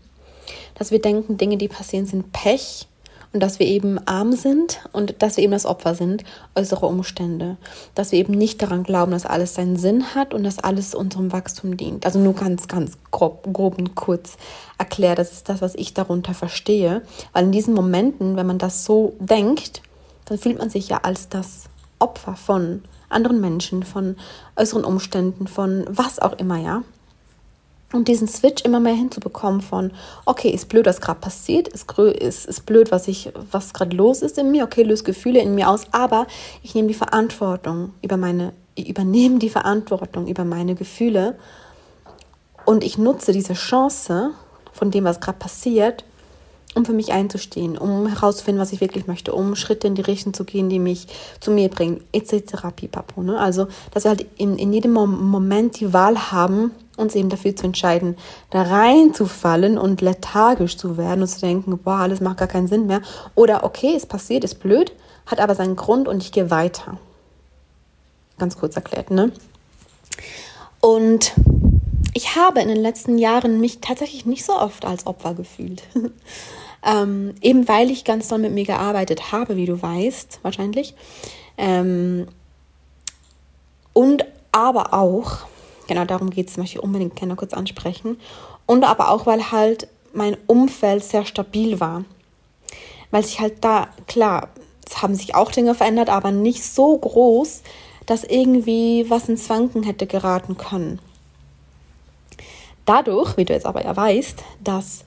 dass 0.75 0.91
wir 0.91 1.01
denken, 1.01 1.37
Dinge, 1.37 1.57
die 1.57 1.67
passieren, 1.67 2.05
sind 2.05 2.31
Pech 2.31 2.87
und 3.33 3.41
dass 3.41 3.59
wir 3.59 3.67
eben 3.67 3.99
arm 4.07 4.33
sind 4.33 4.81
und 4.93 5.21
dass 5.21 5.37
wir 5.37 5.43
eben 5.43 5.51
das 5.51 5.65
Opfer 5.65 5.95
sind 5.95 6.23
äußere 6.55 6.85
Umstände. 6.85 7.57
Dass 7.95 8.11
wir 8.11 8.19
eben 8.19 8.33
nicht 8.33 8.61
daran 8.61 8.83
glauben, 8.83 9.11
dass 9.11 9.25
alles 9.25 9.55
seinen 9.55 9.77
Sinn 9.77 10.15
hat 10.15 10.33
und 10.33 10.43
dass 10.43 10.59
alles 10.59 10.95
unserem 10.95 11.31
Wachstum 11.31 11.77
dient. 11.77 12.05
Also 12.05 12.19
nur 12.19 12.33
ganz, 12.33 12.67
ganz 12.67 12.97
grob, 13.11 13.47
grob 13.51 13.77
und 13.77 13.95
kurz 13.95 14.37
erklärt. 14.77 15.19
Das 15.19 15.31
ist 15.31 15.49
das, 15.49 15.61
was 15.61 15.75
ich 15.75 15.93
darunter 15.93 16.33
verstehe. 16.33 17.01
Weil 17.33 17.45
in 17.45 17.51
diesen 17.51 17.73
Momenten, 17.73 18.35
wenn 18.37 18.47
man 18.47 18.57
das 18.57 18.85
so 18.85 19.13
denkt, 19.19 19.81
dann 20.25 20.37
fühlt 20.37 20.57
man 20.57 20.69
sich 20.69 20.89
ja 20.89 20.99
als 21.03 21.29
das 21.29 21.65
Opfer 21.99 22.35
von 22.35 22.83
anderen 23.09 23.39
Menschen, 23.39 23.83
von 23.83 24.15
äußeren 24.55 24.83
Umständen, 24.83 25.47
von 25.47 25.85
was 25.89 26.19
auch 26.19 26.33
immer, 26.33 26.57
ja. 26.57 26.83
Und 27.93 28.09
diesen 28.09 28.27
Switch 28.27 28.63
immer 28.65 28.81
mehr 28.81 28.93
hinzubekommen 28.93 29.61
von, 29.61 29.91
okay, 30.25 30.49
ist 30.49 30.67
blöd, 30.67 30.85
was 30.85 30.99
gerade 30.99 31.21
passiert, 31.21 31.69
ist, 31.69 31.89
ist, 31.91 32.45
ist 32.45 32.65
blöd, 32.65 32.91
was 32.91 33.07
ich, 33.07 33.31
was 33.51 33.73
gerade 33.73 33.95
los 33.95 34.21
ist 34.21 34.37
in 34.37 34.51
mir, 34.51 34.65
okay, 34.65 34.83
löst 34.83 35.05
Gefühle 35.05 35.39
in 35.39 35.55
mir 35.55 35.69
aus, 35.69 35.85
aber 35.91 36.27
ich 36.63 36.75
nehme 36.75 36.89
die 36.89 36.93
Verantwortung 36.93 37.93
über 38.01 38.17
meine, 38.17 38.51
ich 38.75 38.89
übernehme 38.89 39.39
die 39.39 39.49
Verantwortung 39.49 40.27
über 40.27 40.43
meine 40.43 40.75
Gefühle. 40.75 41.37
Und 42.65 42.83
ich 42.83 42.97
nutze 42.97 43.31
diese 43.31 43.53
Chance 43.53 44.31
von 44.73 44.91
dem, 44.91 45.05
was 45.05 45.21
gerade 45.21 45.39
passiert, 45.39 46.03
um 46.77 46.85
für 46.85 46.93
mich 46.93 47.11
einzustehen, 47.11 47.77
um 47.77 48.07
herauszufinden, 48.07 48.61
was 48.61 48.71
ich 48.71 48.79
wirklich 48.79 49.07
möchte, 49.07 49.33
um 49.33 49.55
Schritte 49.55 49.87
in 49.87 49.95
die 49.95 50.01
Richtung 50.01 50.33
zu 50.33 50.45
gehen, 50.45 50.69
die 50.69 50.79
mich 50.79 51.07
zu 51.39 51.51
mir 51.51 51.69
bringen, 51.69 52.01
etc. 52.13 52.67
Pipapo. 52.75 53.21
Ne? 53.23 53.37
Also, 53.37 53.67
dass 53.91 54.05
wir 54.05 54.09
halt 54.09 54.25
in, 54.37 54.57
in 54.57 54.71
jedem 54.71 54.93
Moment 54.93 55.79
die 55.79 55.91
Wahl 55.91 56.31
haben, 56.31 56.71
uns 56.95 57.15
eben 57.15 57.29
dafür 57.29 57.55
zu 57.55 57.65
entscheiden, 57.65 58.15
da 58.49 58.63
reinzufallen 58.63 59.77
und 59.77 60.01
lethargisch 60.01 60.77
zu 60.77 60.97
werden 60.97 61.21
und 61.21 61.27
zu 61.27 61.39
denken, 61.39 61.77
boah, 61.77 61.97
alles 61.97 62.21
macht 62.21 62.37
gar 62.37 62.47
keinen 62.47 62.67
Sinn 62.67 62.87
mehr. 62.87 63.01
Oder 63.35 63.63
okay, 63.63 63.93
es 63.95 64.05
passiert, 64.05 64.43
ist 64.43 64.59
blöd, 64.59 64.91
hat 65.25 65.39
aber 65.39 65.55
seinen 65.55 65.75
Grund 65.75 66.07
und 66.07 66.23
ich 66.23 66.31
gehe 66.31 66.49
weiter. 66.49 66.97
Ganz 68.39 68.57
kurz 68.57 68.75
erklärt, 68.75 69.11
ne? 69.11 69.31
Und 70.79 71.33
ich 72.13 72.35
habe 72.35 72.61
in 72.61 72.67
den 72.67 72.77
letzten 72.77 73.17
Jahren 73.17 73.59
mich 73.59 73.79
tatsächlich 73.79 74.25
nicht 74.25 74.45
so 74.45 74.53
oft 74.53 74.85
als 74.85 75.05
Opfer 75.05 75.33
gefühlt. 75.33 75.83
ähm, 76.85 77.35
eben 77.41 77.67
weil 77.67 77.91
ich 77.91 78.03
ganz 78.03 78.27
doll 78.27 78.39
mit 78.39 78.53
mir 78.53 78.65
gearbeitet 78.65 79.31
habe, 79.31 79.55
wie 79.55 79.65
du 79.65 79.81
weißt, 79.81 80.39
wahrscheinlich. 80.43 80.93
Ähm, 81.57 82.27
und 83.93 84.25
aber 84.51 84.93
auch, 84.93 85.39
genau 85.87 86.05
darum 86.05 86.29
geht 86.29 86.49
es, 86.49 86.57
möchte 86.57 86.77
ich 86.77 86.83
unbedingt 86.83 87.15
gerne 87.15 87.35
kurz 87.35 87.53
ansprechen. 87.53 88.19
Und 88.65 88.83
aber 88.83 89.09
auch, 89.09 89.25
weil 89.25 89.51
halt 89.51 89.87
mein 90.13 90.37
Umfeld 90.47 91.03
sehr 91.03 91.25
stabil 91.25 91.79
war. 91.79 92.03
Weil 93.11 93.23
sich 93.23 93.39
halt 93.39 93.63
da, 93.63 93.87
klar, 94.07 94.49
es 94.85 95.01
haben 95.01 95.15
sich 95.15 95.35
auch 95.35 95.51
Dinge 95.51 95.75
verändert, 95.75 96.09
aber 96.09 96.31
nicht 96.31 96.63
so 96.63 96.97
groß, 96.97 97.61
dass 98.05 98.23
irgendwie 98.23 99.05
was 99.09 99.29
ins 99.29 99.49
Wanken 99.49 99.83
hätte 99.83 100.07
geraten 100.07 100.57
können. 100.57 100.99
Dadurch, 102.85 103.35
wie 103.35 103.45
du 103.45 103.53
jetzt 103.53 103.65
aber 103.65 103.83
ja 103.83 103.95
weißt, 103.95 104.43
dass 104.63 105.03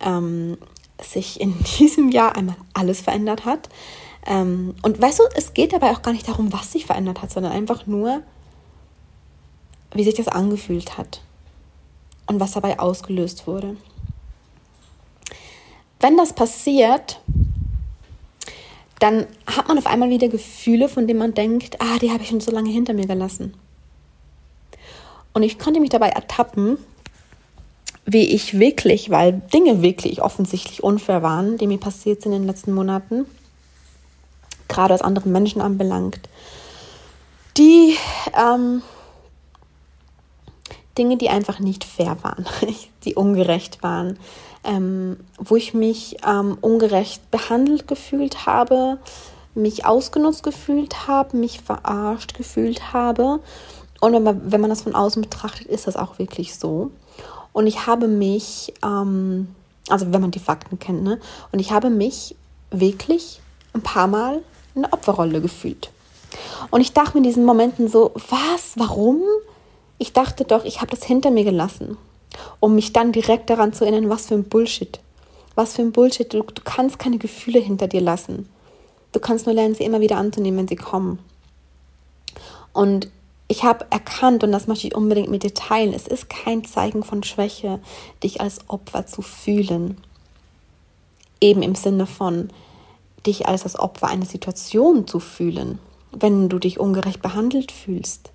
ähm, 0.00 0.56
sich 1.02 1.40
in 1.40 1.54
diesem 1.78 2.10
Jahr 2.10 2.36
einmal 2.36 2.56
alles 2.72 3.00
verändert 3.00 3.44
hat. 3.44 3.68
Ähm, 4.26 4.74
und 4.82 5.00
weißt 5.00 5.20
du, 5.20 5.24
es 5.34 5.54
geht 5.54 5.72
dabei 5.72 5.92
auch 5.92 6.02
gar 6.02 6.12
nicht 6.12 6.28
darum, 6.28 6.52
was 6.52 6.72
sich 6.72 6.86
verändert 6.86 7.22
hat, 7.22 7.30
sondern 7.30 7.52
einfach 7.52 7.86
nur, 7.86 8.22
wie 9.92 10.04
sich 10.04 10.14
das 10.14 10.28
angefühlt 10.28 10.98
hat 10.98 11.22
und 12.26 12.40
was 12.40 12.52
dabei 12.52 12.78
ausgelöst 12.78 13.46
wurde. 13.46 13.76
Wenn 16.00 16.16
das 16.16 16.32
passiert, 16.32 17.20
dann 18.98 19.26
hat 19.46 19.68
man 19.68 19.78
auf 19.78 19.86
einmal 19.86 20.10
wieder 20.10 20.28
Gefühle, 20.28 20.88
von 20.88 21.06
denen 21.06 21.18
man 21.18 21.34
denkt, 21.34 21.80
ah, 21.80 21.98
die 22.00 22.10
habe 22.10 22.22
ich 22.22 22.28
schon 22.28 22.40
so 22.40 22.50
lange 22.50 22.70
hinter 22.70 22.94
mir 22.94 23.06
gelassen. 23.06 23.54
Und 25.32 25.42
ich 25.42 25.58
konnte 25.58 25.80
mich 25.80 25.90
dabei 25.90 26.08
ertappen, 26.08 26.78
wie 28.06 28.24
ich 28.24 28.58
wirklich, 28.58 29.10
weil 29.10 29.42
Dinge 29.52 29.82
wirklich 29.82 30.22
offensichtlich 30.22 30.82
unfair 30.82 31.22
waren, 31.22 31.58
die 31.58 31.66
mir 31.66 31.78
passiert 31.78 32.22
sind 32.22 32.32
in 32.32 32.42
den 32.42 32.46
letzten 32.46 32.72
Monaten, 32.72 33.26
gerade 34.68 34.94
was 34.94 35.02
andere 35.02 35.28
Menschen 35.28 35.60
anbelangt, 35.60 36.20
die 37.56 37.96
ähm, 38.32 38.82
Dinge, 40.96 41.16
die 41.16 41.28
einfach 41.28 41.58
nicht 41.58 41.84
fair 41.84 42.16
waren, 42.22 42.46
die 43.04 43.16
ungerecht 43.16 43.82
waren, 43.82 44.18
ähm, 44.62 45.18
wo 45.38 45.56
ich 45.56 45.74
mich 45.74 46.16
ähm, 46.26 46.58
ungerecht 46.60 47.28
behandelt 47.32 47.88
gefühlt 47.88 48.46
habe, 48.46 48.98
mich 49.54 49.84
ausgenutzt 49.84 50.44
gefühlt 50.44 51.08
habe, 51.08 51.36
mich 51.36 51.60
verarscht 51.60 52.34
gefühlt 52.34 52.92
habe. 52.92 53.40
Und 54.00 54.12
wenn 54.12 54.22
man, 54.22 54.52
wenn 54.52 54.60
man 54.60 54.70
das 54.70 54.82
von 54.82 54.94
außen 54.94 55.22
betrachtet, 55.22 55.66
ist 55.66 55.86
das 55.86 55.96
auch 55.96 56.18
wirklich 56.18 56.54
so. 56.54 56.90
Und 57.56 57.66
ich 57.66 57.86
habe 57.86 58.06
mich, 58.06 58.74
ähm, 58.84 59.48
also 59.88 60.12
wenn 60.12 60.20
man 60.20 60.30
die 60.30 60.38
Fakten 60.38 60.78
kennt, 60.78 61.02
ne? 61.02 61.18
Und 61.52 61.58
ich 61.58 61.72
habe 61.72 61.88
mich 61.88 62.36
wirklich 62.70 63.40
ein 63.72 63.80
paar 63.80 64.08
Mal 64.08 64.42
in 64.74 64.82
der 64.82 64.92
Opferrolle 64.92 65.40
gefühlt. 65.40 65.90
Und 66.70 66.82
ich 66.82 66.92
dachte 66.92 67.12
mir 67.14 67.20
in 67.20 67.30
diesen 67.30 67.46
Momenten 67.46 67.88
so, 67.88 68.12
was, 68.28 68.74
warum? 68.74 69.22
Ich 69.96 70.12
dachte 70.12 70.44
doch, 70.44 70.66
ich 70.66 70.82
habe 70.82 70.90
das 70.90 71.02
hinter 71.04 71.30
mir 71.30 71.44
gelassen, 71.44 71.96
um 72.60 72.74
mich 72.74 72.92
dann 72.92 73.10
direkt 73.10 73.48
daran 73.48 73.72
zu 73.72 73.84
erinnern, 73.84 74.10
was 74.10 74.26
für 74.26 74.34
ein 74.34 74.44
Bullshit. 74.44 75.00
Was 75.54 75.76
für 75.76 75.80
ein 75.80 75.92
Bullshit. 75.92 76.30
Du, 76.34 76.42
du 76.42 76.60
kannst 76.62 76.98
keine 76.98 77.16
Gefühle 77.16 77.60
hinter 77.60 77.88
dir 77.88 78.02
lassen. 78.02 78.50
Du 79.12 79.18
kannst 79.18 79.46
nur 79.46 79.54
lernen, 79.54 79.74
sie 79.74 79.84
immer 79.84 80.02
wieder 80.02 80.18
anzunehmen, 80.18 80.58
wenn 80.58 80.68
sie 80.68 80.76
kommen. 80.76 81.20
Und 82.74 83.08
ich 83.48 83.64
habe 83.64 83.86
erkannt, 83.90 84.42
und 84.42 84.52
das 84.52 84.66
möchte 84.66 84.88
ich 84.88 84.94
unbedingt 84.94 85.30
mit 85.30 85.42
dir 85.42 85.54
teilen, 85.54 85.92
es 85.92 86.06
ist 86.06 86.28
kein 86.28 86.64
Zeichen 86.64 87.02
von 87.02 87.22
Schwäche, 87.22 87.80
dich 88.22 88.40
als 88.40 88.58
Opfer 88.68 89.06
zu 89.06 89.22
fühlen. 89.22 89.98
Eben 91.40 91.62
im 91.62 91.74
Sinne 91.74 92.06
von, 92.06 92.50
dich 93.24 93.46
als 93.46 93.62
das 93.62 93.78
Opfer 93.78 94.08
einer 94.08 94.26
Situation 94.26 95.06
zu 95.06 95.20
fühlen, 95.20 95.78
wenn 96.12 96.48
du 96.48 96.58
dich 96.58 96.80
ungerecht 96.80 97.22
behandelt 97.22 97.70
fühlst. 97.70 98.30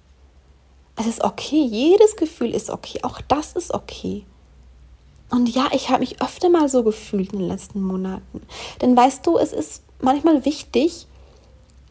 Es 0.95 1.08
ist 1.08 1.24
okay, 1.24 1.62
jedes 1.62 2.15
Gefühl 2.15 2.54
ist 2.54 2.69
okay, 2.69 3.00
auch 3.04 3.21
das 3.28 3.54
ist 3.54 3.74
okay. 3.74 4.24
Und 5.30 5.47
ja, 5.50 5.67
ich 5.74 5.89
habe 5.89 6.02
mich 6.02 6.21
öfter 6.21 6.50
mal 6.50 6.67
so 6.67 6.84
gefühlt 6.84 7.32
in 7.32 7.39
den 7.39 7.47
letzten 7.47 7.82
Monaten. 7.82 8.41
Denn 8.82 8.95
weißt 8.95 9.26
du, 9.26 9.38
es 9.38 9.54
ist 9.54 9.84
manchmal 10.02 10.45
wichtig, 10.45 11.08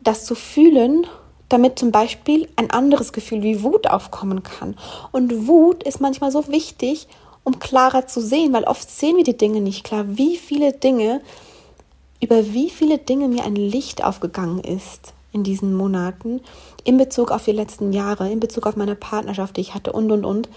das 0.03 0.27
zu 0.27 0.35
fühlen 0.35 1.07
damit 1.51 1.79
zum 1.79 1.93
Beispiel 1.93 2.49
ein 2.57 2.71
anderes 2.71 3.13
Gefühl 3.13 3.43
wie 3.43 3.63
Wut 3.63 3.89
aufkommen 3.89 4.43
kann. 4.43 4.77
Und 5.13 5.47
Wut 5.47 5.83
ist 5.83 6.01
manchmal 6.01 6.33
so 6.33 6.49
wichtig, 6.49 7.07
um 7.45 7.59
klarer 7.59 8.07
zu 8.07 8.21
sehen, 8.21 8.53
weil 8.53 8.65
oft 8.65 8.89
sehen 8.89 9.17
wir 9.17 9.25
die 9.25 9.37
Dinge 9.37 9.61
nicht 9.61 9.85
klar, 9.85 10.05
wie 10.07 10.37
viele 10.37 10.73
Dinge, 10.73 11.21
über 12.23 12.53
wie 12.53 12.71
viele 12.71 12.99
Dinge 12.99 13.29
mir 13.29 13.45
ein 13.45 13.57
Licht 13.57 14.05
aufgegangen 14.05 14.61
ist 14.61 15.13
in 15.33 15.43
diesen 15.45 15.75
Monaten 15.75 16.41
in 16.85 16.97
Bezug 16.97 17.31
auf 17.31 17.45
die 17.45 17.53
letzten 17.53 17.93
Jahre, 17.93 18.31
in 18.31 18.41
Bezug 18.41 18.67
auf 18.67 18.77
meine 18.77 18.95
Partnerschaft, 18.95 19.57
die 19.57 19.61
ich 19.61 19.75
hatte 19.75 19.93
und 19.93 20.11
und 20.11 20.25
und 20.25 20.49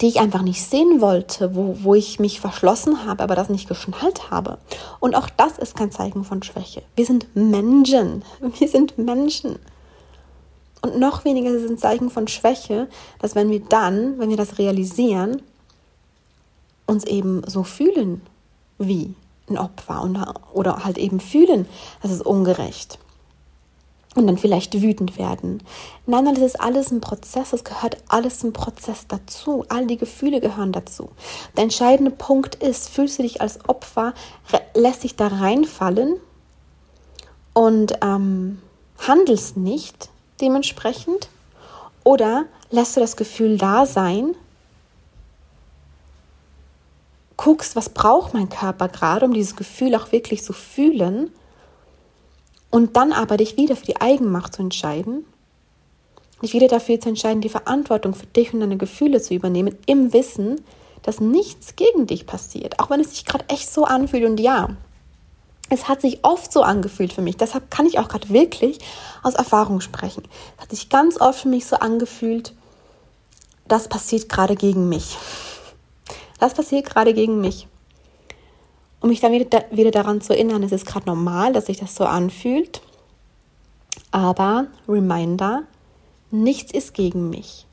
die 0.00 0.08
ich 0.08 0.20
einfach 0.20 0.42
nicht 0.42 0.62
sehen 0.62 1.00
wollte, 1.00 1.54
wo, 1.54 1.76
wo 1.82 1.94
ich 1.94 2.20
mich 2.20 2.40
verschlossen 2.40 3.04
habe, 3.06 3.22
aber 3.22 3.34
das 3.34 3.48
nicht 3.48 3.68
geschnallt 3.68 4.30
habe. 4.30 4.58
Und 5.00 5.14
auch 5.14 5.28
das 5.36 5.58
ist 5.58 5.76
kein 5.76 5.90
Zeichen 5.90 6.24
von 6.24 6.42
Schwäche. 6.42 6.82
Wir 6.96 7.06
sind 7.06 7.26
Menschen. 7.34 8.22
Wir 8.58 8.68
sind 8.68 8.98
Menschen. 8.98 9.58
Und 10.82 10.98
noch 10.98 11.24
weniger 11.24 11.50
ein 11.50 11.78
Zeichen 11.78 12.10
von 12.10 12.28
Schwäche, 12.28 12.88
dass 13.18 13.34
wenn 13.34 13.50
wir 13.50 13.60
dann, 13.60 14.18
wenn 14.20 14.30
wir 14.30 14.36
das 14.36 14.58
realisieren, 14.58 15.42
uns 16.86 17.04
eben 17.04 17.42
so 17.46 17.64
fühlen 17.64 18.22
wie 18.78 19.14
ein 19.50 19.58
Opfer 19.58 20.08
oder 20.52 20.84
halt 20.84 20.96
eben 20.96 21.18
fühlen, 21.18 21.66
das 22.00 22.12
ist 22.12 22.24
ungerecht 22.24 23.00
und 24.18 24.26
dann 24.26 24.38
vielleicht 24.38 24.80
wütend 24.80 25.18
werden. 25.18 25.62
Nein, 26.06 26.24
nein, 26.24 26.34
das 26.34 26.44
ist 26.44 26.60
alles 26.60 26.90
ein 26.90 27.00
Prozess, 27.00 27.50
das 27.50 27.64
gehört 27.64 27.98
alles 28.08 28.40
zum 28.40 28.52
Prozess 28.52 29.06
dazu. 29.06 29.64
All 29.68 29.86
die 29.86 29.96
Gefühle 29.96 30.40
gehören 30.40 30.72
dazu. 30.72 31.10
Der 31.56 31.64
entscheidende 31.64 32.10
Punkt 32.10 32.56
ist, 32.56 32.88
fühlst 32.88 33.18
du 33.18 33.22
dich 33.22 33.40
als 33.40 33.68
Opfer, 33.68 34.14
lässt 34.74 35.04
dich 35.04 35.16
da 35.16 35.28
reinfallen 35.28 36.16
und 37.52 37.94
ähm, 38.02 38.60
handelst 39.06 39.56
nicht 39.56 40.10
dementsprechend 40.40 41.28
oder 42.04 42.44
lässt 42.70 42.96
du 42.96 43.00
das 43.00 43.16
Gefühl 43.16 43.58
da 43.58 43.86
sein, 43.86 44.34
guckst, 47.36 47.76
was 47.76 47.88
braucht 47.88 48.34
mein 48.34 48.48
Körper 48.48 48.88
gerade, 48.88 49.24
um 49.24 49.32
dieses 49.32 49.56
Gefühl 49.56 49.94
auch 49.94 50.12
wirklich 50.12 50.42
zu 50.42 50.52
fühlen 50.52 51.30
und 52.70 52.96
dann 52.96 53.12
aber 53.12 53.36
dich 53.36 53.56
wieder 53.56 53.76
für 53.76 53.86
die 53.86 54.00
Eigenmacht 54.00 54.54
zu 54.54 54.62
entscheiden, 54.62 55.24
dich 56.42 56.52
wieder 56.52 56.68
dafür 56.68 57.00
zu 57.00 57.08
entscheiden, 57.08 57.40
die 57.40 57.48
Verantwortung 57.48 58.14
für 58.14 58.26
dich 58.26 58.52
und 58.52 58.60
deine 58.60 58.76
Gefühle 58.76 59.20
zu 59.20 59.34
übernehmen, 59.34 59.76
im 59.86 60.12
Wissen, 60.12 60.60
dass 61.02 61.20
nichts 61.20 61.76
gegen 61.76 62.06
dich 62.06 62.26
passiert, 62.26 62.78
auch 62.80 62.90
wenn 62.90 63.00
es 63.00 63.10
sich 63.10 63.24
gerade 63.24 63.44
echt 63.48 63.72
so 63.72 63.84
anfühlt 63.84 64.24
und 64.24 64.38
ja, 64.40 64.68
es 65.70 65.88
hat 65.88 66.00
sich 66.00 66.24
oft 66.24 66.50
so 66.50 66.62
angefühlt 66.62 67.12
für 67.12 67.20
mich. 67.20 67.36
Deshalb 67.36 67.70
kann 67.70 67.84
ich 67.84 67.98
auch 67.98 68.08
gerade 68.08 68.30
wirklich 68.30 68.78
aus 69.22 69.34
Erfahrung 69.34 69.82
sprechen. 69.82 70.22
Es 70.56 70.62
hat 70.62 70.70
sich 70.70 70.88
ganz 70.88 71.20
oft 71.20 71.40
für 71.40 71.48
mich 71.48 71.66
so 71.66 71.76
angefühlt, 71.76 72.54
das 73.66 73.88
passiert 73.88 74.30
gerade 74.30 74.56
gegen 74.56 74.88
mich. 74.88 75.18
Das 76.40 76.54
passiert 76.54 76.86
gerade 76.86 77.12
gegen 77.12 77.40
mich 77.40 77.68
um 79.00 79.08
mich 79.08 79.20
dann 79.20 79.32
wieder, 79.32 79.64
wieder 79.70 79.90
daran 79.90 80.20
zu 80.20 80.32
erinnern, 80.32 80.62
es 80.62 80.72
ist 80.72 80.86
gerade 80.86 81.06
normal, 81.06 81.52
dass 81.52 81.66
sich 81.66 81.78
das 81.78 81.94
so 81.94 82.04
anfühlt. 82.04 82.80
Aber 84.10 84.66
Reminder, 84.88 85.64
nichts 86.30 86.72
ist 86.72 86.94
gegen 86.94 87.30
mich. 87.30 87.66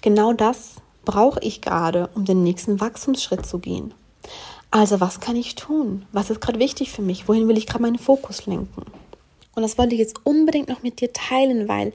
Genau 0.00 0.32
das 0.32 0.76
brauche 1.04 1.40
ich 1.40 1.60
gerade, 1.60 2.10
um 2.14 2.24
den 2.24 2.42
nächsten 2.42 2.80
Wachstumsschritt 2.80 3.44
zu 3.44 3.58
gehen. 3.58 3.94
Also 4.70 5.00
was 5.00 5.20
kann 5.20 5.36
ich 5.36 5.56
tun? 5.56 6.06
Was 6.12 6.30
ist 6.30 6.40
gerade 6.40 6.58
wichtig 6.58 6.92
für 6.92 7.02
mich? 7.02 7.28
Wohin 7.28 7.48
will 7.48 7.58
ich 7.58 7.66
gerade 7.66 7.82
meinen 7.82 7.98
Fokus 7.98 8.46
lenken? 8.46 8.84
Und 9.54 9.62
das 9.62 9.78
wollte 9.78 9.94
ich 9.94 10.00
jetzt 10.00 10.24
unbedingt 10.24 10.68
noch 10.68 10.82
mit 10.82 11.00
dir 11.00 11.12
teilen, 11.12 11.68
weil 11.68 11.92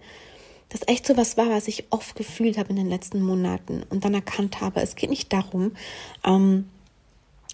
das 0.69 0.82
echt 0.88 1.08
so 1.08 1.15
was 1.15 1.38
war, 1.38 1.50
was 1.50 1.67
ich 1.67 1.86
oft 1.91 2.15
gefühlt 2.15 2.58
habe 2.58 2.69
in 2.71 2.76
den 2.76 2.89
letzten 2.89 3.21
Monaten 3.21 3.84
und 3.89 4.04
dann 4.04 4.13
erkannt 4.13 4.60
habe, 4.62 4.82
es 4.82 4.95
geht 4.95 5.10
nicht 5.10 5.32
darum, 5.32 5.71
ähm, 6.26 6.67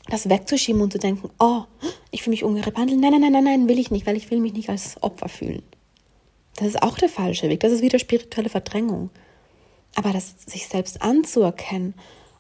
das 0.09 0.29
wegzuschieben 0.29 0.81
und 0.81 0.91
zu 0.91 0.99
denken, 0.99 1.29
oh, 1.39 1.63
ich 2.09 2.23
fühle 2.23 2.31
mich 2.31 2.43
ungerecht 2.43 2.73
behandelt. 2.73 2.99
Nein, 2.99 3.11
nein, 3.11 3.21
nein, 3.21 3.31
nein, 3.31 3.43
nein, 3.43 3.67
will 3.67 3.79
ich 3.79 3.91
nicht, 3.91 4.05
weil 4.05 4.17
ich 4.17 4.31
will 4.31 4.39
mich 4.39 4.53
nicht 4.53 4.69
als 4.69 5.01
Opfer 5.01 5.29
fühlen. 5.29 5.63
Das 6.55 6.67
ist 6.67 6.81
auch 6.81 6.97
der 6.97 7.09
falsche 7.09 7.49
Weg. 7.49 7.61
Das 7.61 7.71
ist 7.71 7.81
wieder 7.81 7.99
spirituelle 7.99 8.49
Verdrängung. 8.49 9.09
Aber 9.95 10.11
das 10.11 10.35
sich 10.45 10.67
selbst 10.67 11.01
anzuerkennen, 11.01 11.93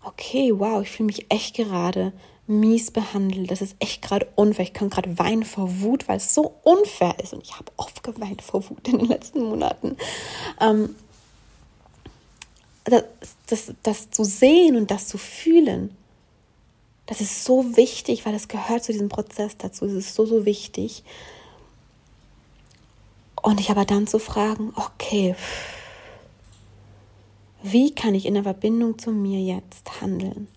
okay, 0.03 0.51
wow, 0.55 0.81
ich 0.81 0.89
fühle 0.89 1.07
mich 1.07 1.25
echt 1.29 1.55
gerade 1.55 2.13
mies 2.47 2.91
behandelt. 2.91 3.51
Das 3.51 3.61
ist 3.61 3.75
echt 3.79 4.01
gerade 4.01 4.27
unfair. 4.35 4.65
Ich 4.65 4.73
kann 4.73 4.89
gerade 4.89 5.17
weinen 5.17 5.43
vor 5.43 5.81
Wut, 5.81 6.07
weil 6.07 6.17
es 6.17 6.33
so 6.33 6.55
unfair 6.63 7.15
ist. 7.23 7.33
Und 7.33 7.43
ich 7.43 7.57
habe 7.57 7.71
oft 7.77 8.03
geweint 8.03 8.41
vor 8.41 8.69
Wut 8.69 8.87
in 8.87 8.99
den 8.99 9.07
letzten 9.07 9.43
Monaten. 9.43 9.95
Ähm, 10.59 10.95
das, 12.83 13.03
das, 13.47 13.73
das 13.83 14.11
zu 14.11 14.23
sehen 14.23 14.75
und 14.75 14.91
das 14.91 15.07
zu 15.07 15.17
fühlen, 15.17 15.95
das 17.11 17.19
ist 17.19 17.43
so 17.43 17.75
wichtig, 17.75 18.25
weil 18.25 18.33
es 18.33 18.47
gehört 18.47 18.85
zu 18.85 18.93
diesem 18.93 19.09
Prozess 19.09 19.57
dazu. 19.57 19.83
Es 19.83 19.91
ist 19.91 20.15
so, 20.15 20.25
so 20.25 20.45
wichtig. 20.45 21.03
Und 23.41 23.59
ich 23.59 23.69
aber 23.69 23.83
dann 23.83 24.07
zu 24.07 24.17
fragen, 24.17 24.71
okay, 24.77 25.35
wie 27.63 27.93
kann 27.93 28.15
ich 28.15 28.25
in 28.25 28.35
der 28.35 28.43
Verbindung 28.43 28.97
zu 28.97 29.11
mir 29.11 29.41
jetzt 29.41 29.99
handeln? 29.99 30.47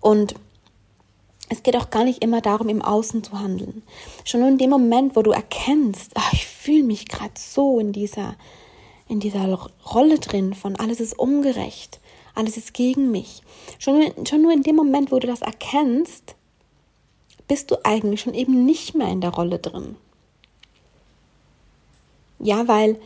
Und 0.00 0.36
es 1.48 1.64
geht 1.64 1.76
auch 1.76 1.90
gar 1.90 2.04
nicht 2.04 2.22
immer 2.22 2.42
darum, 2.42 2.68
im 2.68 2.80
Außen 2.80 3.24
zu 3.24 3.40
handeln. 3.40 3.82
Schon 4.24 4.38
nur 4.38 4.50
in 4.50 4.58
dem 4.58 4.70
Moment, 4.70 5.16
wo 5.16 5.22
du 5.22 5.32
erkennst, 5.32 6.12
ach, 6.14 6.32
ich 6.32 6.46
fühle 6.46 6.84
mich 6.84 7.08
gerade 7.08 7.34
so 7.36 7.80
in 7.80 7.90
dieser, 7.90 8.36
in 9.08 9.18
dieser 9.18 9.52
Rolle 9.84 10.20
drin 10.20 10.54
von 10.54 10.76
alles 10.76 11.00
ist 11.00 11.18
ungerecht, 11.18 11.98
alles 12.38 12.56
ist 12.56 12.74
gegen 12.74 13.10
mich. 13.10 13.42
Schon 13.78 14.12
schon 14.26 14.42
nur 14.42 14.52
in 14.52 14.62
dem 14.62 14.76
Moment, 14.76 15.12
wo 15.12 15.18
du 15.18 15.26
das 15.26 15.42
erkennst, 15.42 16.36
bist 17.48 17.70
du 17.70 17.76
eigentlich 17.84 18.20
schon 18.20 18.34
eben 18.34 18.64
nicht 18.64 18.94
mehr 18.94 19.08
in 19.08 19.20
der 19.20 19.30
Rolle 19.30 19.58
drin. 19.58 19.96
Ja, 22.38 22.68
weil 22.68 23.00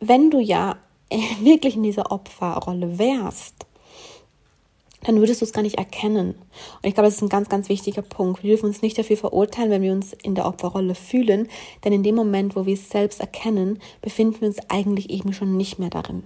wenn 0.00 0.30
du 0.30 0.40
ja 0.40 0.76
wirklich 1.40 1.76
in 1.76 1.82
dieser 1.82 2.10
Opferrolle 2.10 2.98
wärst, 2.98 3.66
dann 5.04 5.18
würdest 5.18 5.40
du 5.40 5.44
es 5.44 5.52
gar 5.52 5.62
nicht 5.62 5.78
erkennen. 5.78 6.30
Und 6.30 6.88
ich 6.88 6.94
glaube, 6.94 7.08
das 7.08 7.16
ist 7.16 7.22
ein 7.22 7.28
ganz, 7.28 7.48
ganz 7.48 7.68
wichtiger 7.68 8.02
Punkt. 8.02 8.42
Wir 8.42 8.50
dürfen 8.50 8.66
uns 8.66 8.82
nicht 8.82 8.98
dafür 8.98 9.16
verurteilen, 9.16 9.70
wenn 9.70 9.82
wir 9.82 9.92
uns 9.92 10.12
in 10.12 10.34
der 10.34 10.46
Opferrolle 10.46 10.94
fühlen, 10.94 11.48
denn 11.84 11.92
in 11.92 12.02
dem 12.02 12.14
Moment, 12.14 12.54
wo 12.54 12.66
wir 12.66 12.74
es 12.74 12.88
selbst 12.88 13.20
erkennen, 13.20 13.80
befinden 14.00 14.40
wir 14.40 14.48
uns 14.48 14.58
eigentlich 14.68 15.10
eben 15.10 15.32
schon 15.32 15.56
nicht 15.56 15.78
mehr 15.78 15.90
darin. 15.90 16.22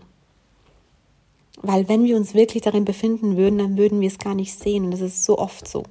Weil 1.62 1.88
wenn 1.88 2.04
wir 2.04 2.16
uns 2.16 2.34
wirklich 2.34 2.62
darin 2.62 2.84
befinden 2.84 3.36
würden, 3.36 3.58
dann 3.58 3.76
würden 3.76 4.00
wir 4.00 4.08
es 4.08 4.18
gar 4.18 4.34
nicht 4.34 4.58
sehen. 4.58 4.84
Und 4.84 4.90
das 4.90 5.00
ist 5.00 5.24
so 5.24 5.38
oft 5.38 5.66
so. 5.66 5.84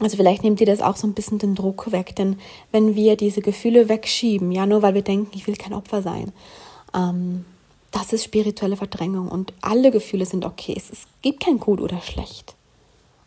Also 0.00 0.16
vielleicht 0.16 0.44
nehmt 0.44 0.60
ihr 0.60 0.66
das 0.66 0.80
auch 0.80 0.96
so 0.96 1.06
ein 1.06 1.14
bisschen 1.14 1.38
den 1.38 1.54
Druck 1.54 1.90
weg, 1.90 2.14
denn 2.14 2.38
wenn 2.70 2.94
wir 2.94 3.16
diese 3.16 3.40
Gefühle 3.40 3.88
wegschieben, 3.88 4.52
ja, 4.52 4.64
nur 4.64 4.82
weil 4.82 4.94
wir 4.94 5.02
denken, 5.02 5.30
ich 5.34 5.46
will 5.46 5.56
kein 5.56 5.74
Opfer 5.74 6.02
sein, 6.02 6.32
ähm, 6.94 7.44
das 7.90 8.12
ist 8.12 8.24
spirituelle 8.24 8.76
Verdrängung 8.76 9.28
und 9.28 9.52
alle 9.60 9.90
Gefühle 9.90 10.24
sind 10.24 10.44
okay. 10.44 10.74
Es, 10.76 10.90
es 10.90 11.06
gibt 11.22 11.40
kein 11.40 11.58
gut 11.58 11.80
oder 11.80 12.00
schlecht. 12.00 12.54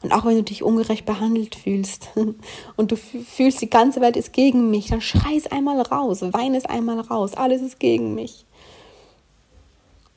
Und 0.02 0.14
auch 0.14 0.26
wenn 0.26 0.36
du 0.36 0.44
dich 0.44 0.64
ungerecht 0.64 1.06
behandelt 1.06 1.56
fühlst 1.56 2.10
und 2.78 2.92
du 2.92 2.96
fühlst, 2.96 3.62
die 3.62 3.70
ganze 3.70 4.02
Welt 4.02 4.16
ist 4.16 4.34
gegen 4.34 4.72
mich, 4.72 4.88
dann 4.88 5.02
schrei 5.02 5.36
es 5.36 5.48
einmal 5.48 5.82
raus, 5.82 6.22
weine 6.22 6.58
es 6.58 6.66
einmal 6.66 7.00
raus, 7.02 7.34
alles 7.34 7.62
ist 7.62 7.80
gegen 7.80 8.16
mich. 8.16 8.46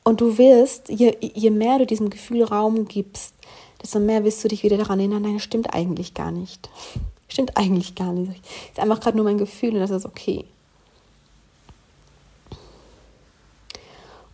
Und 0.07 0.21
du 0.21 0.37
wirst, 0.37 0.87
je, 0.89 1.17
je 1.19 1.49
mehr 1.49 1.79
du 1.79 1.87
diesem 1.87 2.11
Gefühl 2.11 2.43
Raum 2.43 2.87
gibst, 2.87 3.33
desto 3.81 3.99
mehr 3.99 4.23
wirst 4.23 4.43
du 4.43 4.47
dich 4.47 4.61
wieder 4.61 4.77
daran 4.77 4.99
erinnern, 4.99 5.23
nein, 5.23 5.33
das 5.33 5.43
stimmt 5.43 5.73
eigentlich 5.73 6.13
gar 6.13 6.31
nicht. 6.31 6.69
Stimmt 7.27 7.57
eigentlich 7.57 7.95
gar 7.95 8.13
nicht. 8.13 8.45
Ist 8.69 8.79
einfach 8.79 8.99
gerade 8.99 9.17
nur 9.17 9.25
mein 9.25 9.39
Gefühl 9.39 9.73
und 9.73 9.79
das 9.79 9.89
ist 9.89 10.05
okay. 10.05 10.45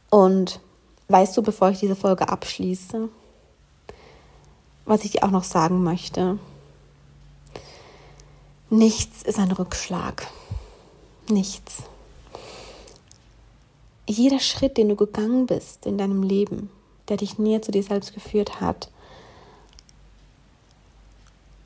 Und 0.09 0.59
weißt 1.07 1.35
du, 1.37 1.41
bevor 1.41 1.69
ich 1.69 1.79
diese 1.79 1.95
Folge 1.95 2.27
abschließe, 2.27 3.07
was 4.85 5.05
ich 5.05 5.11
dir 5.11 5.23
auch 5.23 5.31
noch 5.31 5.45
sagen 5.45 5.83
möchte? 5.83 6.37
Nichts 8.69 9.23
ist 9.23 9.39
ein 9.39 9.53
Rückschlag. 9.53 10.27
Nichts. 11.29 11.83
Jeder 14.07 14.39
Schritt, 14.39 14.77
den 14.77 14.89
du 14.89 14.95
gegangen 14.95 15.45
bist 15.45 15.85
in 15.85 15.97
deinem 15.97 16.23
Leben, 16.23 16.69
der 17.07 17.17
dich 17.17 17.37
näher 17.37 17.61
zu 17.61 17.71
dir 17.71 17.83
selbst 17.83 18.13
geführt 18.13 18.59
hat, 18.59 18.89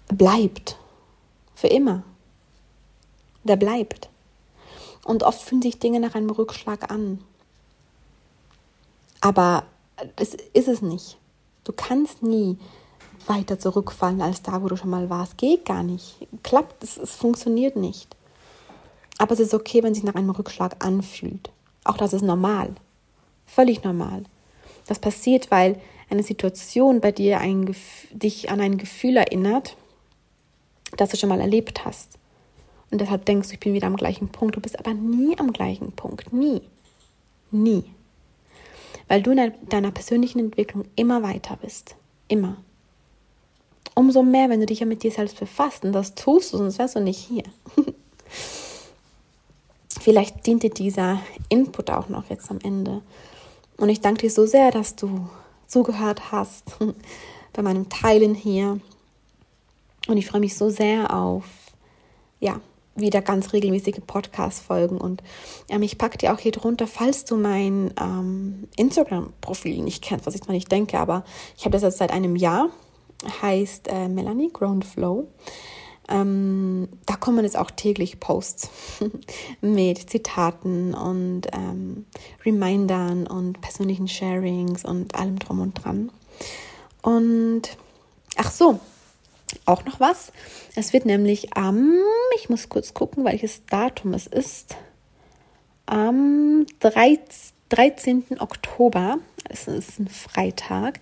bleibt. 0.08 0.78
Für 1.56 1.68
immer. 1.68 2.04
Der 3.44 3.56
bleibt. 3.56 4.10
Und 5.04 5.24
oft 5.24 5.42
fühlen 5.42 5.62
sich 5.62 5.80
Dinge 5.80 6.00
nach 6.00 6.16
einem 6.16 6.30
Rückschlag 6.30 6.92
an. 6.92 7.22
Aber 9.22 9.64
das 10.18 10.36
ist 10.54 10.68
es 10.68 10.82
nicht. 10.82 11.18
Du 11.64 11.72
kannst 11.72 12.22
nie 12.22 12.58
weiter 13.28 13.58
zurückfallen 13.58 14.22
als 14.22 14.42
da, 14.42 14.62
wo 14.62 14.68
du 14.68 14.76
schon 14.76 14.90
mal 14.90 15.10
warst. 15.10 15.38
Geht 15.38 15.66
gar 15.66 15.84
nicht. 15.84 16.28
Klappt, 16.44 16.84
es, 16.84 16.98
es 16.98 17.12
funktioniert 17.12 17.76
nicht. 17.76 18.16
Aber 19.18 19.34
es 19.34 19.40
ist 19.40 19.54
okay, 19.54 19.82
wenn 19.82 19.96
sich 19.96 20.04
nach 20.04 20.16
einem 20.16 20.30
Rückschlag 20.30 20.84
anfühlt. 20.84 21.50
Auch 21.86 21.96
das 21.96 22.12
ist 22.12 22.22
normal. 22.22 22.76
Völlig 23.46 23.84
normal. 23.84 24.24
Das 24.88 25.00
passiert, 25.00 25.50
weil 25.50 25.80
eine 26.10 26.24
Situation 26.24 27.00
bei 27.00 27.14
dir 27.14 27.40
ein, 27.40 27.74
dich 28.12 28.50
an 28.52 28.60
ein 28.60 28.78
Gefühl 28.78 29.16
erinnert, 29.16 29.78
das 30.98 31.10
du 31.10 31.18
schon 31.18 31.30
mal 31.30 31.40
erlebt 31.40 31.86
hast. 31.86 32.20
Und 32.92 33.00
deshalb 33.00 33.24
denkst 33.26 33.48
du, 33.48 33.54
ich 33.54 33.62
bin 33.62 33.74
wieder 33.74 33.88
am 33.88 33.96
gleichen 33.96 34.28
Punkt. 34.28 34.58
Du 34.58 34.62
bist 34.62 34.78
aber 34.78 34.94
nie 34.94 35.40
am 35.40 35.54
gleichen 35.54 35.94
Punkt. 35.94 36.34
Nie. 36.34 36.62
Nie 37.52 37.86
weil 39.08 39.22
du 39.22 39.32
in 39.32 39.54
deiner 39.70 39.92
persönlichen 39.92 40.40
Entwicklung 40.40 40.86
immer 40.96 41.24
weiter 41.24 41.58
bist. 41.62 41.96
Immer. 42.28 42.58
Umso 43.94 44.24
mehr, 44.24 44.50
wenn 44.50 44.60
du 44.60 44.66
dich 44.66 44.80
ja 44.80 44.86
mit 44.86 45.04
dir 45.04 45.12
selbst 45.12 45.40
befasst 45.40 45.86
und 45.86 45.94
das 45.94 46.16
tust 46.16 46.54
du, 46.54 46.58
sonst 46.58 46.80
wärst 46.80 46.96
du 46.96 47.00
nicht 47.00 47.20
hier. 47.20 47.44
Vielleicht 50.06 50.46
dient 50.46 50.62
dir 50.62 50.70
dieser 50.70 51.20
Input 51.50 51.90
auch 51.90 52.10
noch 52.10 52.30
jetzt 52.30 52.52
am 52.52 52.60
Ende. 52.60 53.02
Und 53.78 53.90
ich 53.90 54.02
danke 54.02 54.22
dir 54.22 54.30
so 54.30 54.46
sehr, 54.46 54.70
dass 54.70 54.96
du 54.96 55.28
zugehört 55.66 56.32
hast 56.32 56.78
bei 57.54 57.64
meinem 57.64 57.90
Teilen 57.90 58.36
hier. 58.36 58.80
Und 60.08 60.18
ich 60.18 60.28
freue 60.28 60.42
mich 60.42 60.56
so 60.56 60.70
sehr 60.70 61.12
auf, 61.12 61.46
ja, 62.40 62.62
wieder 62.96 63.24
ganz 63.24 63.52
regelmäßige 63.52 64.02
Podcast-Folgen. 64.06 65.00
Und 65.00 65.24
ähm, 65.70 65.82
ich 65.82 65.98
packe 65.98 66.20
dir 66.20 66.36
auch 66.36 66.40
hier 66.40 66.52
drunter, 66.52 66.86
falls 66.86 67.26
du 67.26 67.36
mein 67.36 67.92
ähm, 68.00 68.68
Instagram-Profil 68.78 69.82
nicht 69.82 70.04
kennst, 70.04 70.28
was 70.28 70.36
ich 70.36 70.46
mal 70.46 70.54
nicht 70.54 70.72
denke, 70.72 71.00
aber 71.00 71.26
ich 71.58 71.66
habe 71.66 71.72
das 71.72 71.82
jetzt 71.82 71.98
seit 71.98 72.12
einem 72.12 72.36
Jahr, 72.36 72.70
heißt 73.42 73.88
äh, 73.88 74.08
Melanie 74.08 74.52
Ground 74.54 74.86
Flow. 74.86 75.30
Ähm, 76.10 76.88
da 77.06 77.16
kommen 77.16 77.44
jetzt 77.44 77.58
auch 77.58 77.72
täglich 77.72 78.20
Posts 78.20 78.70
mit 79.62 80.10
Zitaten 80.10 80.94
und 80.94 81.44
ähm, 81.52 82.06
Remindern 82.46 83.26
und 83.28 83.62
persönlichen 83.62 84.08
Sharings 84.08 84.86
und 84.86 85.16
allem 85.16 85.40
drum 85.40 85.62
und 85.62 85.74
dran. 85.74 86.12
Und 87.02 87.78
ach 88.38 88.52
so, 88.52 88.80
auch 89.66 89.86
noch 89.86 90.00
was. 90.00 90.32
Es 90.76 90.94
wird 90.94 91.06
nämlich 91.06 91.56
am, 91.56 91.94
ich 92.36 92.50
muss 92.50 92.70
kurz 92.70 92.94
gucken, 92.94 93.26
welches 93.26 93.66
Datum 93.66 94.14
es 94.14 94.28
ist, 94.28 94.76
am 95.86 96.66
13. 96.80 98.26
Oktober, 98.40 99.20
es 99.50 99.68
ist 99.68 100.00
ein 100.00 100.08
Freitag, 100.08 101.00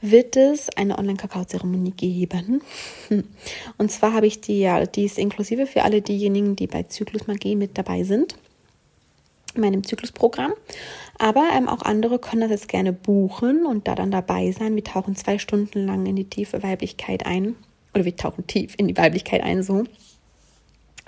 wird 0.00 0.36
es 0.36 0.68
eine 0.76 0.98
Online-Kakao-Zeremonie 0.98 1.92
geben. 1.92 2.62
Und 3.78 3.90
zwar 3.90 4.12
habe 4.12 4.26
ich 4.26 4.40
die, 4.40 4.60
ja, 4.60 4.84
die 4.86 5.04
ist 5.04 5.18
inklusive 5.18 5.66
für 5.66 5.82
alle 5.82 6.02
diejenigen, 6.02 6.56
die 6.56 6.66
bei 6.66 6.84
Zyklus 6.84 7.26
Magie 7.26 7.56
mit 7.56 7.78
dabei 7.78 8.04
sind 8.04 8.36
in 9.54 9.60
meinem 9.60 9.84
Zyklusprogramm. 9.84 10.52
Aber 11.18 11.48
ähm, 11.54 11.68
auch 11.68 11.82
andere 11.82 12.18
können 12.18 12.42
das 12.42 12.50
jetzt 12.50 12.68
gerne 12.68 12.92
buchen 12.92 13.66
und 13.66 13.86
da 13.86 13.94
dann 13.94 14.10
dabei 14.10 14.50
sein. 14.52 14.74
Wir 14.74 14.84
tauchen 14.84 15.16
zwei 15.16 15.38
Stunden 15.38 15.86
lang 15.86 16.06
in 16.06 16.16
die 16.16 16.28
tiefe 16.28 16.62
Weiblichkeit 16.62 17.24
ein 17.24 17.54
oder 17.94 18.04
wir 18.04 18.16
tauchen 18.16 18.46
tief 18.46 18.74
in 18.76 18.88
die 18.88 18.96
Weiblichkeit 18.96 19.42
ein, 19.42 19.62
so 19.62 19.84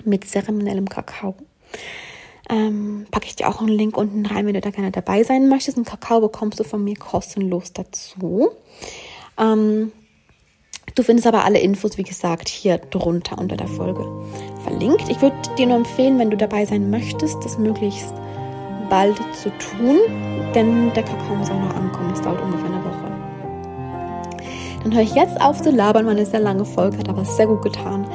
mit 0.05 0.25
zeremoniellem 0.25 0.87
Kakao. 0.87 1.35
Ähm, 2.49 3.05
packe 3.11 3.25
ich 3.25 3.35
dir 3.35 3.49
auch 3.49 3.59
einen 3.59 3.69
Link 3.69 3.97
unten 3.97 4.25
rein, 4.25 4.45
wenn 4.45 4.53
du 4.53 4.61
da 4.61 4.69
gerne 4.69 4.91
dabei 4.91 5.23
sein 5.23 5.49
möchtest. 5.49 5.77
Einen 5.77 5.85
Kakao 5.85 6.21
bekommst 6.21 6.59
du 6.59 6.63
von 6.63 6.83
mir 6.83 6.95
kostenlos 6.95 7.73
dazu. 7.73 8.49
Ähm, 9.37 9.91
du 10.95 11.03
findest 11.03 11.27
aber 11.27 11.43
alle 11.43 11.59
Infos, 11.59 11.97
wie 11.97 12.03
gesagt, 12.03 12.47
hier 12.47 12.77
drunter 12.77 13.37
unter 13.37 13.57
der 13.57 13.67
Folge 13.67 14.05
verlinkt. 14.63 15.09
Ich 15.09 15.21
würde 15.21 15.35
dir 15.57 15.67
nur 15.67 15.77
empfehlen, 15.77 16.19
wenn 16.19 16.29
du 16.29 16.37
dabei 16.37 16.65
sein 16.65 16.89
möchtest, 16.89 17.43
das 17.43 17.57
möglichst 17.57 18.13
bald 18.89 19.17
zu 19.35 19.49
tun, 19.57 19.97
denn 20.55 20.93
der 20.93 21.03
Kakao 21.03 21.35
muss 21.35 21.49
auch 21.49 21.59
noch 21.59 21.75
ankommen. 21.75 22.11
Es 22.13 22.21
dauert 22.21 22.41
ungefähr 22.41 22.69
eine 22.69 22.85
Woche 22.85 23.07
dann 24.87 24.95
höre 24.95 25.03
ich 25.03 25.15
jetzt 25.15 25.41
auf 25.41 25.61
zu 25.61 25.69
labern, 25.69 26.05
weil 26.05 26.15
eine 26.15 26.25
sehr 26.25 26.39
lange 26.39 26.63
Folge 26.63 26.97
hat 26.97 27.09
aber 27.09 27.25
sehr 27.25 27.45
gut 27.45 27.61
getan. 27.61 28.07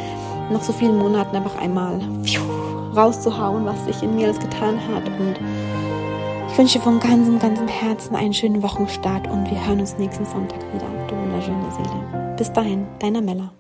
Nach 0.51 0.63
so 0.63 0.73
vielen 0.73 0.97
Monaten 0.97 1.37
einfach 1.37 1.57
einmal 1.61 2.01
rauszuhauen, 2.95 3.65
was 3.65 3.85
sich 3.85 4.03
in 4.03 4.17
mir 4.17 4.27
alles 4.27 4.39
getan 4.39 4.79
hat. 4.89 5.07
Und 5.09 5.37
ich 6.51 6.59
wünsche 6.59 6.81
von 6.81 7.01
ganzem, 7.01 7.39
ganzem 7.39 7.69
Herzen 7.69 8.15
einen 8.15 8.35
schönen 8.35 8.63
Wochenstart 8.63 9.27
und 9.29 9.51
wir 9.51 9.67
hören 9.67 9.81
uns 9.81 9.97
nächsten 9.99 10.27
Sonntag 10.27 10.61
wieder. 10.75 10.87
Du 11.09 11.17
wunderschöne 11.17 11.71
Seele. 11.73 12.35
Bis 12.37 12.53
dahin, 12.53 12.87
deiner 12.99 13.23
Mella. 13.23 13.53